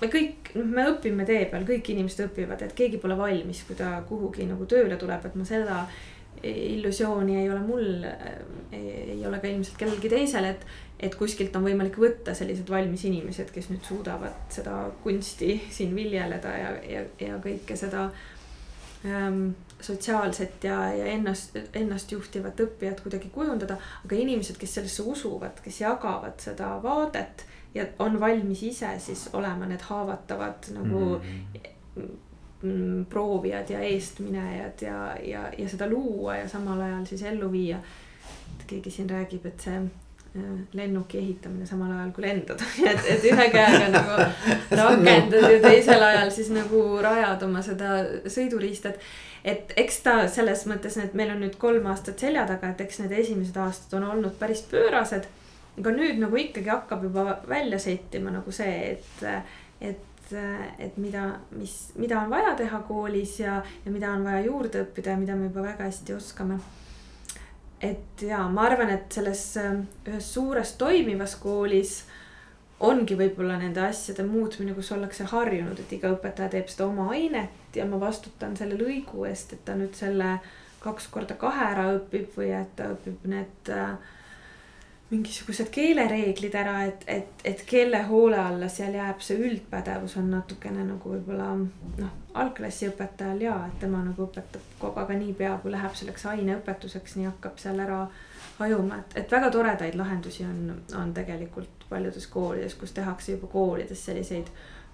[0.00, 3.78] me kõik, noh, me õpime tee peal, kõik inimesed õpivad, et keegi pole valmis, kui
[3.78, 5.84] ta kuhugi nagu tööle tuleb, et ma seda
[6.44, 8.04] illusiooni ei ole mul,
[8.74, 10.66] ei ole ka ilmselt kellelgi teisel, et
[11.04, 16.52] et kuskilt on võimalik võtta sellised valmis inimesed, kes nüüd suudavad seda kunsti siin viljeleda
[16.56, 18.06] ja, ja, ja kõike seda
[19.04, 19.50] ähm,
[19.84, 23.76] sotsiaalset ja, ja ennast, ennastjuhtivat õppijat kuidagi kujundada.
[24.04, 29.66] aga inimesed, kes sellesse usuvad, kes jagavad seda vaadet ja on valmis ise siis olema
[29.66, 33.04] need haavatavad nagu mm.
[33.12, 37.80] Proovijad ja eestminejad ja, ja, ja seda luua ja samal ajal siis ellu viia.
[38.54, 39.82] et keegi siin räägib, et see
[40.72, 44.16] lennuki ehitamine samal ajal kui lendada, nii et, et ühe käega nagu
[44.80, 49.06] rakendad ja teisel ajal siis nagu rajad oma seda sõiduriista, et.
[49.52, 53.04] et eks ta selles mõttes, et meil on nüüd kolm aastat selja taga, et eks
[53.04, 55.30] need esimesed aastad on olnud päris pöörased.
[55.78, 59.48] aga nüüd nagu ikkagi hakkab juba välja settima nagu see, et,
[59.80, 60.36] et,
[60.78, 65.14] et mida, mis, mida on vaja teha koolis ja, ja mida on vaja juurde õppida
[65.14, 66.58] ja mida me juba väga hästi oskame
[67.84, 71.98] et ja ma arvan, et selles ähm, ühes suures toimivas koolis
[72.84, 77.76] ongi võib-olla nende asjade muutmine, kus ollakse harjunud, et iga õpetaja teeb seda oma ainet
[77.76, 80.38] ja ma vastutan selle lõigu eest, et ta nüüd selle
[80.84, 83.94] kaks korda kahe ära õpib või et ta õpib need äh,
[85.10, 90.84] mingisugused keelereeglid ära, et, et, et kelle hoole alla seal jääb see üldpädevus on natukene
[90.86, 95.98] nagu võib-olla noh, algklassiõpetajal ja, et tema nagu õpetab kogu aeg, aga niipea kui läheb
[95.98, 98.00] selleks aineõpetuseks, nii hakkab seal ära
[98.58, 104.06] hajuma, et, et väga toredaid lahendusi on, on tegelikult paljudes koolides, kus tehakse juba koolides
[104.08, 104.48] selliseid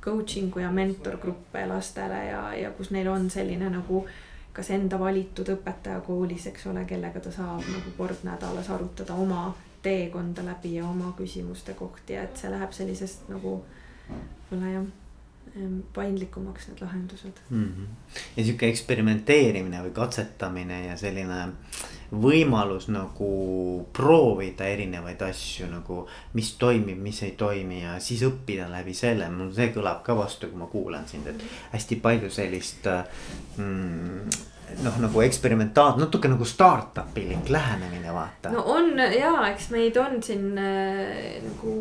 [0.05, 4.05] coaching'u ja mentorgruppe lastele ja, ja kus neil on selline nagu
[4.53, 9.53] kas enda valitud õpetaja koolis, eks ole, kellega ta saab nagu kord nädalas arutada oma
[9.83, 13.61] teekonda läbi ja oma küsimuste kohti ja et see läheb sellisest nagu
[14.51, 14.89] võib-olla jah
[15.95, 17.65] paindlikumaks need lahendused mm.
[17.65, 17.87] -hmm.
[18.37, 21.41] ja sihuke eksperimenteerimine või katsetamine ja selline
[22.13, 23.31] võimalus nagu
[23.93, 26.07] proovida erinevaid asju nagu.
[26.33, 30.47] mis toimib, mis ei toimi ja siis õppida läbi selle, mul see kõlab ka vastu,
[30.47, 32.87] kui ma kuulan sind, et hästi palju sellist
[33.57, 34.29] mm,
[34.85, 38.53] noh, nagu eksperimentaal, natuke nagu startup ilik lähenemine, vaata.
[38.55, 41.75] no on ja, eks meid on siin äh, nagu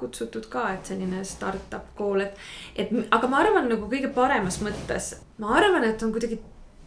[0.00, 2.38] kutsutud ka, et selline startup kool, et,
[2.78, 6.40] et aga ma arvan nagu kõige paremas mõttes, ma arvan, et on kuidagi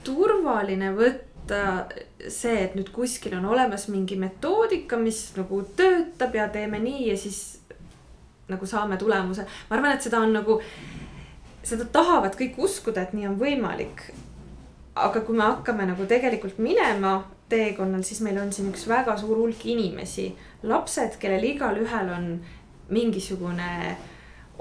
[0.04, 1.62] turvaline võtta
[2.32, 7.18] see, et nüüd kuskil on olemas mingi metoodika, mis nagu töötab ja teeme nii ja
[7.20, 7.44] siis
[8.50, 9.46] nagu saame tulemuse.
[9.70, 10.60] ma arvan, et seda on nagu,
[11.64, 14.08] seda tahavad kõik uskuda, et nii on võimalik
[14.96, 17.18] aga kui me hakkame nagu tegelikult minema
[17.50, 20.30] teekonnal, siis meil on siin üks väga suur hulk inimesi,
[20.70, 22.28] lapsed, kellel igalühel on
[22.94, 23.96] mingisugune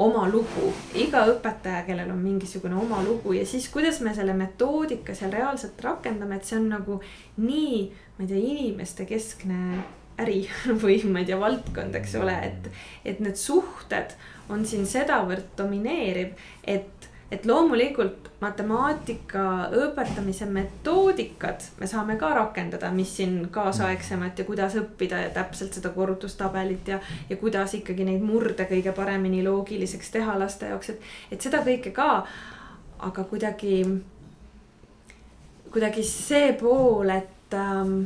[0.02, 3.34] oma lugu, iga õpetaja, kellel on mingisugune oma lugu.
[3.36, 6.98] Ja siis, kuidas me selle metoodika seal reaalselt rakendame, et see on nagu
[7.40, 7.82] nii,
[8.16, 9.82] ma ei tea, inimeste keskne
[10.22, 10.46] äri
[10.82, 12.70] või ma ei tea, valdkond, eks ole, et,
[13.04, 14.16] et need suhted
[14.52, 19.42] on siin sedavõrd domineeriv, et et loomulikult matemaatika
[19.72, 25.94] õpetamise metoodikad me saame ka rakendada, mis siin kaasaegsemat ja kuidas õppida ja täpselt seda
[25.94, 26.98] korrutustabelit ja,
[27.30, 31.94] ja kuidas ikkagi neid murde kõige paremini loogiliseks teha laste jaoks, et, et seda kõike
[31.96, 32.10] ka.
[33.02, 33.80] aga kuidagi,
[35.72, 38.04] kuidagi see pool, et ähm,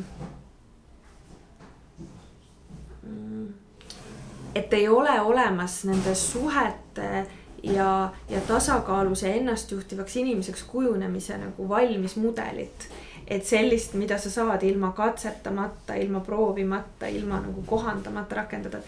[4.56, 7.26] et ei ole olemas nende suhete
[7.74, 12.88] ja, ja tasakaalus ja ennastjuhtivaks inimeseks kujunemise nagu valmis mudelit.
[13.26, 18.78] et sellist, mida sa saad ilma katsetamata, ilma proovimata, ilma nagu kohandamata rakendada.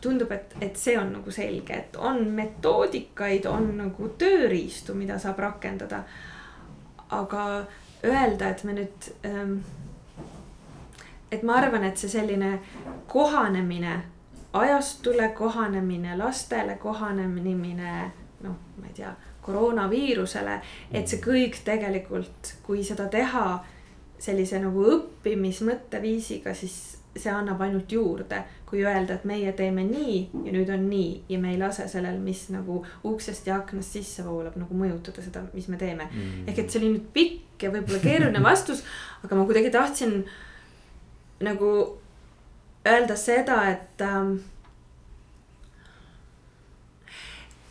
[0.00, 5.38] tundub, et, et see on nagu selge, et on metoodikaid, on nagu tööriistu, mida saab
[5.38, 6.04] rakendada.
[7.10, 7.64] aga
[8.04, 9.58] öelda, et me nüüd ähm,
[11.32, 12.58] et ma arvan, et see selline
[13.06, 14.02] kohanemine
[14.52, 18.12] ajastule kohanemine, lastele kohanemine,
[18.44, 20.60] noh, ma ei tea, koroonaviirusele.
[20.92, 23.64] et see kõik tegelikult, kui seda teha
[24.18, 28.44] sellise nagu õppimismõtteviisiga, siis see annab ainult juurde.
[28.68, 32.18] kui öelda, et meie teeme nii ja nüüd on nii ja me ei lase sellel,
[32.20, 36.42] mis nagu uksest ja aknast sisse voolab, nagu mõjutada seda, mis me teeme mm..
[36.50, 38.82] ehk et see oli nüüd pikk ja võib-olla keeruline vastus,
[39.24, 40.18] aga ma kuidagi tahtsin
[41.48, 41.70] nagu
[42.88, 44.36] öelda seda, et ähm,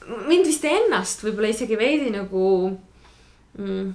[0.07, 2.43] mind vist ennast võib-olla isegi veidi nagu
[3.57, 3.93] mm,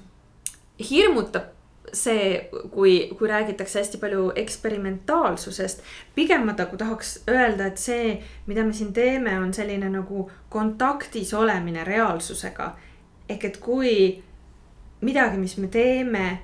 [0.91, 1.51] hirmutab
[1.93, 5.83] see, kui, kui räägitakse hästi palju eksperimentaalsusest.
[6.15, 8.15] pigem ma nagu tahaks öelda, et see,
[8.47, 12.77] mida me siin teeme, on selline nagu kontaktis olemine reaalsusega.
[13.29, 14.23] ehk et kui
[15.01, 16.39] midagi, mis me teeme,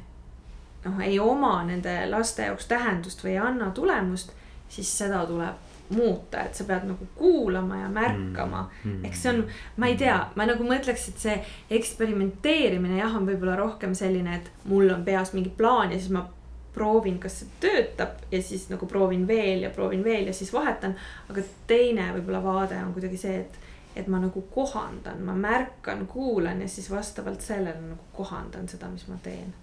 [0.84, 4.32] noh, ei oma nende laste jaoks tähendust või ei anna tulemust,
[4.68, 8.90] siis seda tuleb muuta, et sa pead nagu kuulama ja märkama mm.
[8.90, 9.06] -hmm.
[9.06, 9.46] eks see on,
[9.76, 11.36] ma ei tea, ma nagu mõtleks, et see
[11.70, 16.28] eksperimenteerimine jah, on võib-olla rohkem selline, et mul on peas mingi plaan ja siis ma
[16.74, 20.96] proovin, kas see töötab ja siis nagu proovin veel ja proovin veel ja siis vahetan.
[21.30, 23.58] aga teine võib-olla vaade on kuidagi see, et,
[23.96, 29.08] et ma nagu kohandan, ma märkan, kuulan ja siis vastavalt sellele nagu kohandan seda, mis
[29.08, 29.54] ma teen.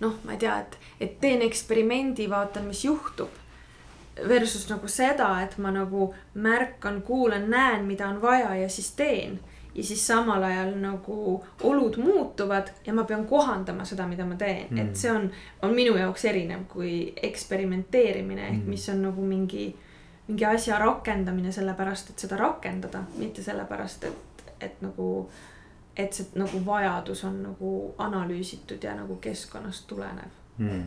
[0.00, 3.43] noh, ma ei tea, et, et teen eksperimendi, vaatan, mis juhtub
[4.28, 9.40] versus nagu seda, et ma nagu märkan, kuulan, näen, mida on vaja ja siis teen.
[9.74, 14.68] ja siis samal ajal nagu olud muutuvad ja ma pean kohandama seda, mida ma teen
[14.70, 15.26] mm., et see on,
[15.62, 18.68] on minu jaoks erinev kui eksperimenteerimine ehk mm.
[18.70, 19.64] mis on nagu mingi,
[20.28, 25.26] mingi asja rakendamine sellepärast, et seda rakendada, mitte sellepärast, et, et nagu
[25.96, 30.82] et see nagu vajadus on nagu analüüsitud ja nagu keskkonnast tulenev mm.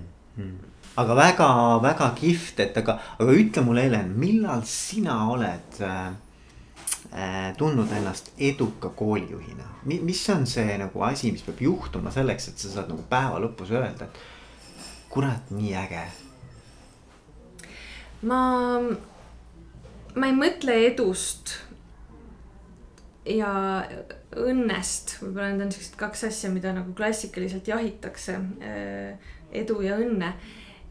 [0.97, 6.08] Aga väga-väga kihvt, et aga, aga ütle mulle, Helen, millal sina oled äh,
[7.13, 10.00] äh, tundnud ennast eduka koolijuhina Mi,?
[10.02, 13.73] mis on see nagu asi, mis peab juhtuma selleks, et sa saad nagu päeva lõpus
[13.76, 16.04] öelda, et kurat, nii äge.
[18.26, 18.41] ma,
[20.17, 21.60] ma ei mõtle edust
[23.28, 23.54] ja
[24.38, 30.33] õnnest, võib-olla need on siuksed kaks asja, mida nagu klassikaliselt jahitakse äh, edu ja õnne.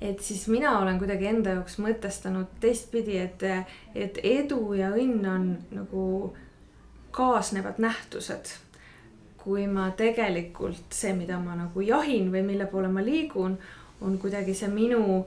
[0.00, 3.42] et siis mina olen kuidagi enda jaoks mõtestanud teistpidi, et,
[3.94, 6.34] et edu ja õnn on nagu
[7.10, 8.52] kaasnevad nähtused.
[9.46, 13.58] kui ma tegelikult see, mida ma nagu jahin või mille poole ma liigun,
[14.02, 15.24] on kuidagi see minu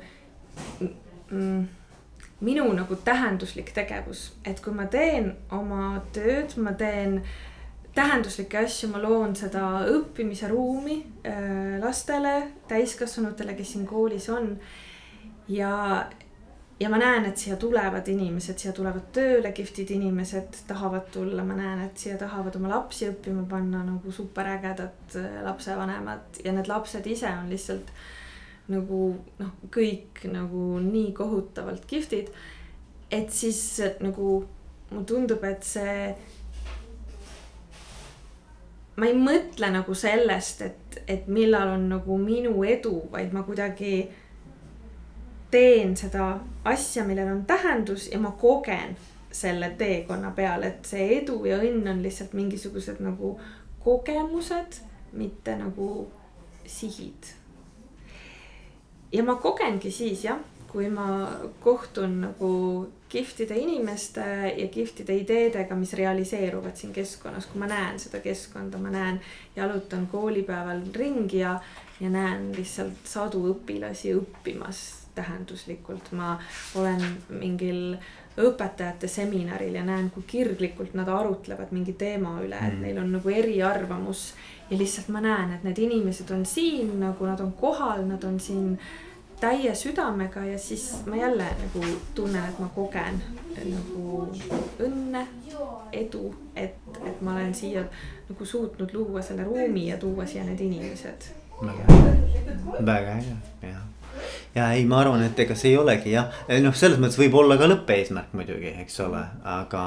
[1.32, 1.68] mm,
[2.42, 7.49] minu nagu tähenduslik tegevus, et kui ma teen oma tööd, ma teen äh,
[8.00, 12.36] tähenduslikke asju, ma loon seda õppimise ruumi äh, lastele,
[12.70, 14.54] täiskasvanutele, kes siin koolis on.
[15.52, 15.72] ja,
[16.80, 21.58] ja ma näen, et siia tulevad inimesed, siia tulevad tööle kihvtid inimesed, tahavad tulla, ma
[21.58, 27.10] näen, et siia tahavad oma lapsi õppima panna nagu superägedad äh, lapsevanemad ja need lapsed
[27.10, 27.92] ise on lihtsalt
[28.70, 29.04] nagu
[29.42, 32.30] noh, kõik nagu nii kohutavalt kihvtid.
[33.12, 34.44] et siis nagu
[34.92, 36.14] mulle tundub, et see
[39.00, 43.94] ma ei mõtle nagu sellest, et, et millal on nagu minu edu, vaid ma kuidagi
[45.52, 46.34] teen seda
[46.68, 48.98] asja, millel on tähendus ja ma kogen
[49.32, 53.36] selle teekonna peal, et see edu ja õnn on lihtsalt mingisugused nagu
[53.84, 54.82] kogemused,
[55.14, 56.08] mitte nagu
[56.66, 57.34] sihid.
[59.14, 61.30] ja ma kogengi siis jah, kui ma
[61.64, 62.52] kohtun nagu
[63.10, 64.24] kihvtide inimeste
[64.58, 69.20] ja kihvtide ideedega, mis realiseeruvad siin keskkonnas, kui ma näen seda keskkonda, ma näen,
[69.56, 71.56] jalutan koolipäeval ringi ja,
[72.00, 74.84] ja näen lihtsalt sadu õpilasi õppimas
[75.18, 76.12] tähenduslikult.
[76.12, 76.38] ma
[76.76, 77.98] olen mingil
[78.40, 82.86] õpetajate seminaril ja näen, kui kirglikult nad arutlevad mingi teema üle, et mm.
[82.86, 84.34] neil on nagu eriarvamus.
[84.70, 88.40] ja lihtsalt ma näen, et need inimesed on siin nagu nad on kohal, nad on
[88.40, 88.78] siin
[89.40, 93.22] täie südamega ja siis ma jälle nagu tunnen, et ma kogen
[93.60, 94.28] nagu
[94.80, 95.26] õnne,
[95.92, 96.76] edu, et,
[97.06, 97.84] et ma olen siia
[98.30, 101.32] nagu suutnud luua selle ruumi ja tuua siia need inimesed.
[102.86, 103.86] väga äge, jah
[104.56, 107.58] ja ei, ma arvan, et ega see ei olegi jah, noh, selles mõttes võib olla
[107.60, 109.84] ka lõppeesmärk muidugi, eks ole, aga,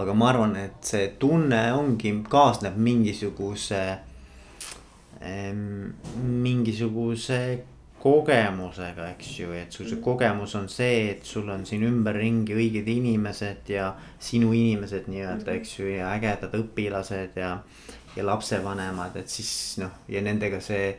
[0.00, 3.82] aga ma arvan, et see tunne ongi, kaasneb mingisuguse
[6.22, 7.38] mingisuguse
[8.02, 10.04] kogemusega, eks ju, et sul see mm.
[10.04, 13.90] kogemus on see, et sul on siin ümberringi õiged inimesed ja
[14.22, 15.60] sinu inimesed nii-öelda, mm.
[15.60, 17.56] eks ju, ja ägedad õpilased ja.
[18.16, 19.50] ja lapsevanemad, et siis
[19.82, 20.94] noh, ja nendega see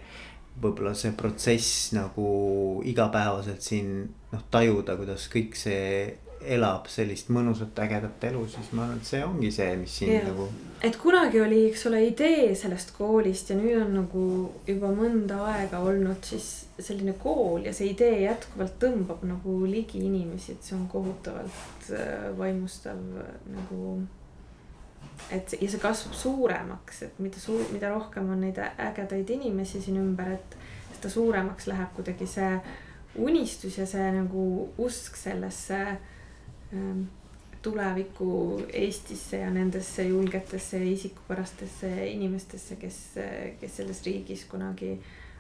[0.62, 2.30] võib-olla see protsess nagu
[2.90, 3.92] igapäevaselt siin
[4.32, 9.22] noh, tajuda, kuidas kõik see elab sellist mõnusat ägedat elu, siis ma arvan, et see
[9.26, 10.24] ongi see, mis siin ja.
[10.28, 10.48] nagu.
[10.86, 14.26] et kunagi oli, eks ole, idee sellest koolist ja nüüd on nagu
[14.68, 20.54] juba mõnda aega olnud siis selline kool ja see idee jätkuvalt tõmbab nagu ligi inimesi,
[20.54, 23.02] et see on kohutavalt äh, vaimustav
[23.54, 23.98] nagu.
[25.34, 29.98] et ja see kasvab suuremaks, et mida suur, mida rohkem on neid ägedaid inimesi siin
[30.04, 30.60] ümber, et
[30.98, 32.52] seda suuremaks läheb kuidagi see
[33.18, 34.44] unistus ja see nagu
[34.78, 35.98] usk sellesse
[37.62, 43.00] tuleviku Eestisse ja nendesse julgetesse ja isikupärastesse inimestesse, kes,
[43.60, 44.94] kes selles riigis kunagi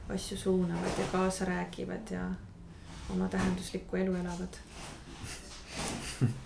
[0.09, 2.29] asju suunavad ja kaasa räägivad ja
[3.13, 4.59] oma tähenduslikku elu elavad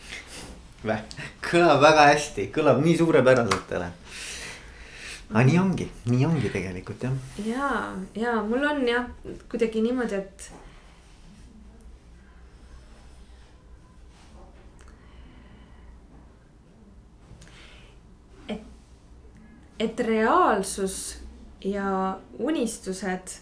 [1.52, 3.94] kõlab väga hästi, kõlab nii suurepäraselt, Helen.
[5.32, 7.14] aga nii ongi, nii ongi tegelikult jah.
[7.46, 7.70] ja,
[8.18, 9.06] ja mul on jah
[9.52, 10.52] kuidagi niimoodi, et,
[19.82, 20.98] et reaalsus
[21.66, 23.36] ja unistused,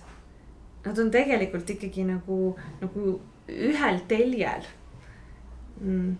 [0.85, 2.39] nad on tegelikult ikkagi nagu,
[2.79, 3.19] nagu
[3.49, 4.65] ühel teljel
[5.79, 6.17] mm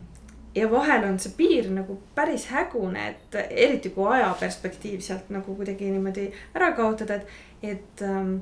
[0.55, 5.55] ja vahel on see piir nagu päris hägune, et eriti kui aja perspektiiv sealt nagu
[5.55, 7.27] kuidagi niimoodi ära kaotada, et,
[7.61, 8.39] et ähm,.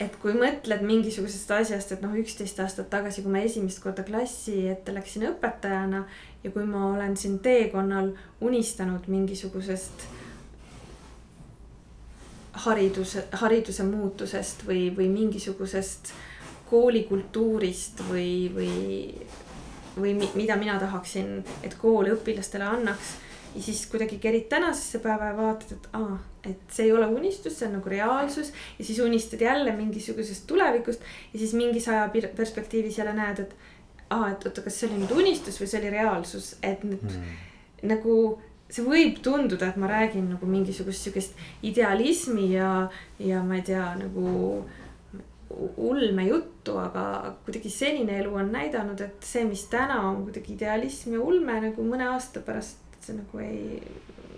[0.00, 4.62] et kui mõtled mingisugusest asjast, et noh, üksteist aastat tagasi, kui ma esimest korda klassi
[4.72, 6.06] ette läksin õpetajana
[6.44, 10.06] ja kui ma olen siin teekonnal unistanud mingisugusest
[12.64, 16.12] hariduse, hariduse muutusest või, või mingisugusest
[16.70, 18.74] koolikultuurist või, või,
[19.96, 23.16] või mida mina tahaksin, et kool õpilastele annaks.
[23.54, 27.58] ja siis kuidagi kerid tänasesse päeva ja vaatad, et aa, et see ei ole unistus,
[27.58, 28.52] see on nagu reaalsus.
[28.78, 31.00] ja siis unistad jälle mingisugusest tulevikust
[31.32, 33.56] ja siis mingis aja perspektiivis jälle näed, et
[34.10, 37.38] aa, et oota, kas see oli nüüd unistus või see oli reaalsus, et nüüd mm.
[37.90, 38.16] nagu
[38.70, 42.74] see võib tunduda, et ma räägin nagu mingisugust sihukest idealismi ja,
[43.18, 44.62] ja ma ei tea, nagu
[45.76, 51.24] ulmejuttu, aga kuidagi senine elu on näidanud, et see, mis täna on kuidagi idealism ja
[51.26, 53.80] ulme nagu mõne aasta pärast sa nagu ei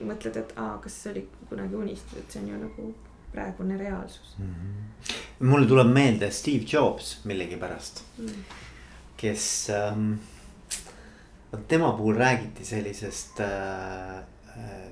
[0.02, 2.88] mõtled, et aa, kas see oli kunagi unistus, et see on ju nagu
[3.32, 4.54] praegune reaalsus mm.
[4.54, 5.46] -hmm.
[5.46, 8.28] mulle tuleb meelde Steve Jobs millegipärast mm.,
[9.22, 10.14] kes ähm,.
[11.52, 14.18] vot tema puhul räägiti sellisest äh,
[14.56, 14.88] äh,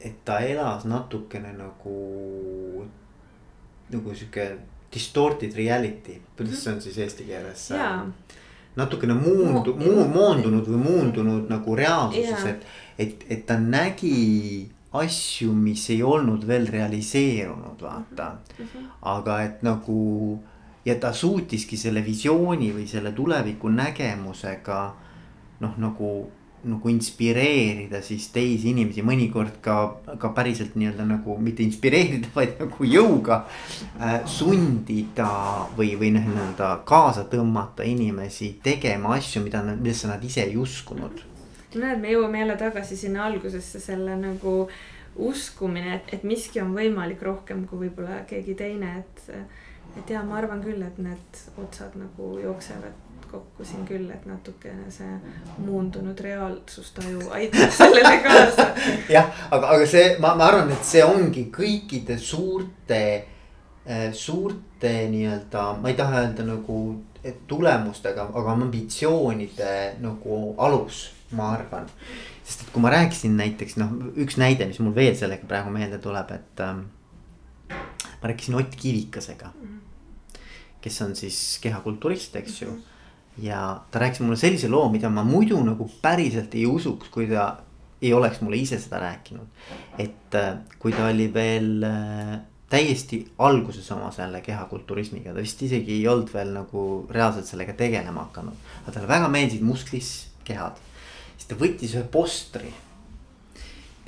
[0.00, 2.86] et ta elas natukene nagu,
[3.90, 4.46] nagu sihuke
[4.92, 7.66] distorted reality, kuidas see on siis eesti keeles?
[8.76, 12.66] natukene muundu- Mo, muu, moondunud või muundunud nagu reaalsuses, et,
[12.98, 18.64] et, et ta nägi asju, mis ei olnud veel realiseerunud, vaata mm.
[18.64, 18.90] -hmm.
[19.02, 19.98] aga et nagu
[20.86, 24.80] ja ta suutiski selle visiooni või selle tuleviku nägemusega
[25.60, 26.10] noh, nagu
[26.66, 29.76] nagu inspireerida siis teisi inimesi, mõnikord ka,
[30.18, 33.42] ka päriselt nii-öelda nagu mitte inspireerida, vaid nagu jõuga
[34.00, 35.28] äh, sundida
[35.76, 41.22] või, või noh, nii-öelda kaasa tõmmata inimesi tegema asju, mida millesse nad ise ei uskunud.
[41.76, 44.58] näed, me jõuame jälle tagasi sinna algusesse, selle nagu
[45.16, 49.30] uskumine, et, et miski on võimalik rohkem kui võib-olla keegi teine, et.
[49.98, 54.90] Et ja ma arvan küll, et need otsad nagu jooksevad kokku siin küll, et natukene
[54.94, 55.16] see
[55.58, 58.68] muundunud reaalsustaju aitab sellele kaasa.
[59.10, 63.02] jah, aga, aga see, ma, ma arvan, et see ongi kõikide suurte,
[63.86, 66.80] äh, suurte nii-öelda, ma ei taha öelda nagu
[67.50, 69.72] tulemustega, aga ambitsioonide
[70.02, 71.88] nagu alus, ma arvan.
[72.46, 75.98] sest et kui ma rääkisin näiteks noh, üks näide, mis mul veel sellega praegu meelde
[75.98, 76.84] tuleb, et ähm,
[77.72, 79.85] ma rääkisin Ott Kivikasega mhm.
[80.86, 82.76] Kes on siis kehakulturist, eks ju mm.
[82.76, 82.92] -hmm
[83.38, 87.56] ja ta rääkis mulle sellise loo, mida ma muidu nagu päriselt ei usuks, kui ta
[88.02, 89.46] ei oleks mulle ise seda rääkinud.
[89.98, 92.38] et äh, kui ta oli veel äh,
[92.70, 98.26] täiesti alguses oma selle kehakulturismiga, ta vist isegi ei olnud veel nagu reaalselt sellega tegelema
[98.28, 98.56] hakanud.
[98.82, 100.80] aga talle väga meeldisid musklis kehad.
[101.36, 102.72] siis ta võttis ühe postri.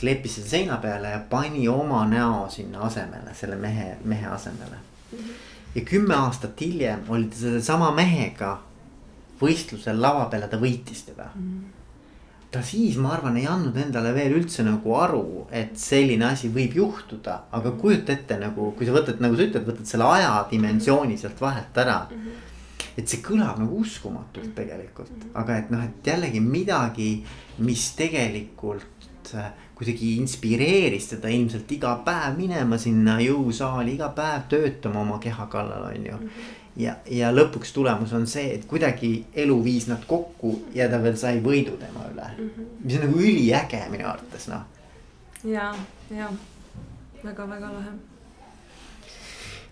[0.01, 4.85] kleepis selle seina peale ja pani oma näo sinna asemele, selle mehe, mehe asemele.
[5.13, 5.48] Mhm.
[5.75, 8.59] Ja kümme aastat hiljem oli ta sellesama mehega
[9.41, 11.61] võistlusel lava peal ja ta võitis teda mm.
[12.55, 16.75] ta siis, ma arvan, ei andnud endale veel üldse nagu aru, et selline asi võib
[16.81, 21.41] juhtuda, aga kujuta ette nagu, kui sa võtad, nagu sa ütled, võtad selle ajadimensiooni sealt
[21.45, 22.21] vahelt ära mm.
[22.27, 22.45] -hmm
[22.99, 25.35] et see kõlab nagu uskumatult tegelikult, mhm.
[25.39, 27.11] aga et noh, et jällegi midagi,
[27.63, 35.05] mis tegelikult äh, kuidagi inspireeris teda ilmselt iga päev minema sinna jõusaali, iga päev töötama
[35.05, 36.31] oma keha kallal, on ju mm.
[36.31, 39.13] -hmm ja, ja lõpuks tulemus on see, et kuidagi
[39.43, 42.51] elu viis nad kokku ja ta veel sai võidu tema üle mm.
[42.51, 42.69] -hmm.
[42.85, 44.63] mis on nagu üliäge minu arvates noh.
[45.45, 45.73] ja,
[46.11, 46.31] ja
[47.25, 47.93] väga-väga lahe.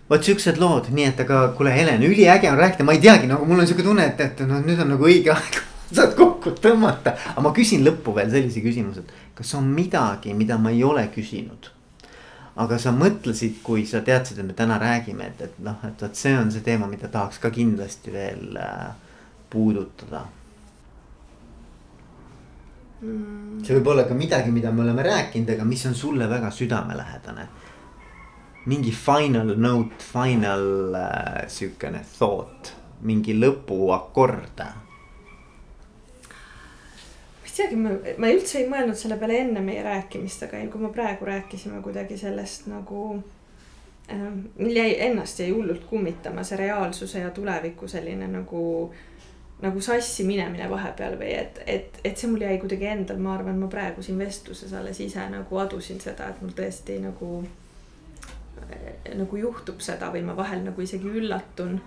[0.09, 3.45] vot siuksed lood, nii et aga kuule, Helen, üliäge on rääkida, ma ei teagi, nagu
[3.45, 5.61] mul on siuke tunne, et, et noh, nüüd on nagu õige aeg
[5.91, 7.15] saad kokku tõmmata.
[7.31, 11.07] aga ma küsin lõppu veel sellise küsimuse, et kas on midagi, mida ma ei ole
[11.13, 11.71] küsinud
[12.57, 16.17] aga sa mõtlesid, kui sa teadsid, et me täna räägime, et, et noh, et vot
[16.17, 18.87] see on see teema, mida tahaks ka kindlasti veel äh,
[19.53, 20.23] puudutada
[23.01, 23.61] mm..
[23.61, 27.47] see võib olla ka midagi, mida me oleme rääkinud, aga mis on sulle väga südamelähedane.
[28.65, 34.65] mingi final note, final äh, sihukene thought, mingi lõpuakord.
[37.57, 41.27] Teagi, ma, ma üldse ei mõelnud selle peale enne meie rääkimist, aga kui me praegu
[41.27, 43.03] rääkisime kuidagi sellest nagu
[44.11, 44.25] äh,.
[44.59, 48.63] mul jäi, ennast jäi hullult kummitama see reaalsuse ja tuleviku selline nagu,
[49.61, 53.59] nagu sassi minemine vahepeal või et, et, et see mul jäi kuidagi endal, ma arvan,
[53.61, 57.45] ma praegu siin vestluses alles ise nagu adusin seda, et mul tõesti nagu
[59.15, 61.77] nagu juhtub seda või ma vahel nagu isegi üllatun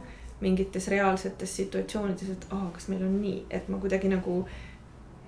[0.40, 4.44] mingites reaalsetes situatsioonides, et aa, kas meil on nii, et ma kuidagi nagu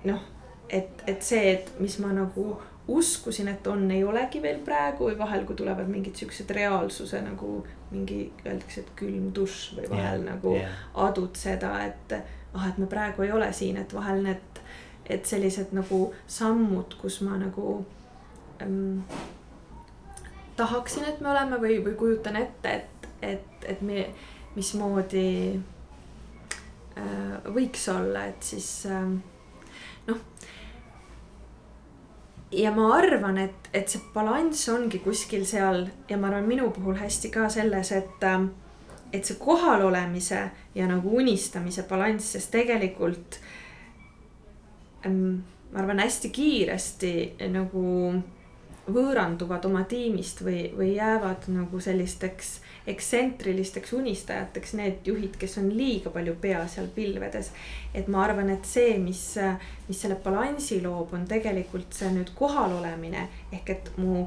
[0.07, 0.21] noh,
[0.69, 5.17] et, et see, et mis ma nagu uskusin, et on, ei olegi veel praegu või
[5.19, 7.61] vahel, kui tulevad mingid siuksed reaalsuse nagu
[7.93, 10.81] mingi, öeldakse, et külm dušš või vahel yeah, nagu yeah.
[11.05, 14.61] adud seda, et ah, et me praegu ei ole siin, et vahel need,
[15.09, 17.79] et sellised nagu sammud, kus ma nagu
[18.63, 19.03] ähm,
[20.59, 24.07] tahaksin, et me oleme või, või kujutan ette, et, et, et me,
[24.53, 25.27] mismoodi
[26.99, 29.07] äh, võiks olla, et siis äh,
[30.07, 30.19] noh.
[32.51, 36.99] ja ma arvan, et, et see balanss ongi kuskil seal ja ma arvan, minu puhul
[36.99, 38.45] hästi ka selles, et äh,
[39.13, 40.39] et see kohalolemise
[40.75, 43.37] ja nagu unistamise balanss, sest tegelikult
[45.05, 47.13] ähm, ma arvan hästi kiiresti
[47.53, 47.83] nagu
[48.89, 56.11] võõranduvad oma tiimist või, või jäävad nagu sellisteks ekstsentrilisteks unistajateks need juhid, kes on liiga
[56.11, 57.51] palju pea seal pilvedes.
[57.93, 59.21] et ma arvan, et see, mis,
[59.87, 64.25] mis selle balansi loob, on tegelikult see nüüd kohalolemine ehk et mu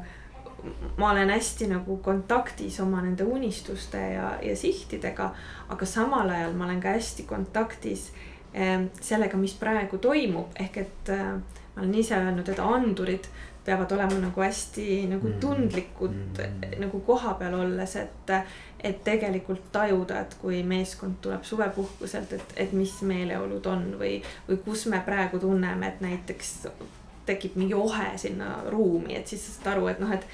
[0.97, 5.31] ma olen hästi nagu kontaktis oma nende unistuste ja, ja sihtidega,
[5.69, 8.09] aga samal ajal ma olen ka hästi kontaktis
[8.55, 11.29] eh, sellega, mis praegu toimub, ehk et eh,
[11.77, 13.29] ma olen ise öelnud, et andurid
[13.67, 15.39] peavad olema nagu hästi nagu mm.
[15.43, 16.81] tundlikud mm.
[16.85, 18.35] nagu kohapeal olles, et.
[18.87, 24.59] et tegelikult tajuda, et kui meeskond tuleb suvepuhkuselt, et, et mis meeleolud on või, või
[24.63, 26.53] kus me praegu tunneme, et näiteks
[27.27, 30.29] tekib mingi ohe sinna ruumi, et siis sa saad aru, et noh, et,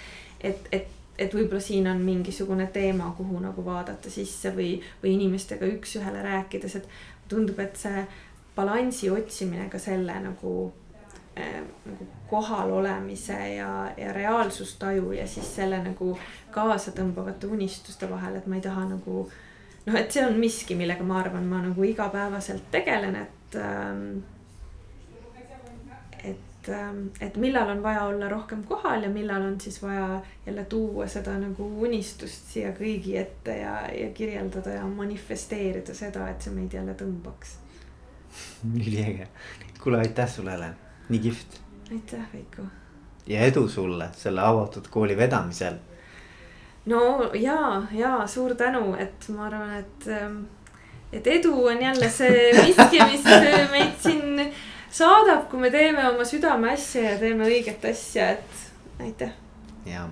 [0.51, 5.69] et, et et võib-olla siin on mingisugune teema, kuhu nagu vaadata sisse või, või inimestega
[5.77, 6.89] üks-ühele rääkides, et
[7.29, 8.05] tundub, et see
[8.57, 10.73] balansi otsimine ka selle nagu
[11.37, 16.19] nagu kohal olemise ja, ja reaalsustaju ja siis selle nagu
[16.51, 19.25] kaasatõmbavate unistuste vahel, et ma ei taha nagu.
[19.87, 24.23] noh, et see on miski, millega ma arvan, ma nagu igapäevaselt tegelen, et ähm,.
[26.25, 30.65] et ähm,, et millal on vaja olla rohkem kohal ja millal on siis vaja jälle
[30.65, 36.55] tuua seda nagu unistust siia kõigi ette ja, ja kirjeldada ja manifesteerida seda, et see
[36.55, 37.59] meid jälle tõmbaks.
[38.79, 39.29] üliäge,
[39.81, 40.82] kuule aitäh sulle, Helen
[41.13, 41.61] nii kihvt.
[41.93, 42.63] aitäh, Veiko.
[43.27, 45.77] ja edu sulle selle avatud kooli vedamisel.
[46.87, 50.43] no ja, ja suur tänu, et ma arvan, et, ähm,
[51.13, 53.29] et edu on jälle see miski, mis
[53.71, 54.49] meid siin
[54.91, 59.39] saadab, kui me teeme oma südameasja ja teeme õiget asja, et aitäh.
[59.87, 60.11] jaa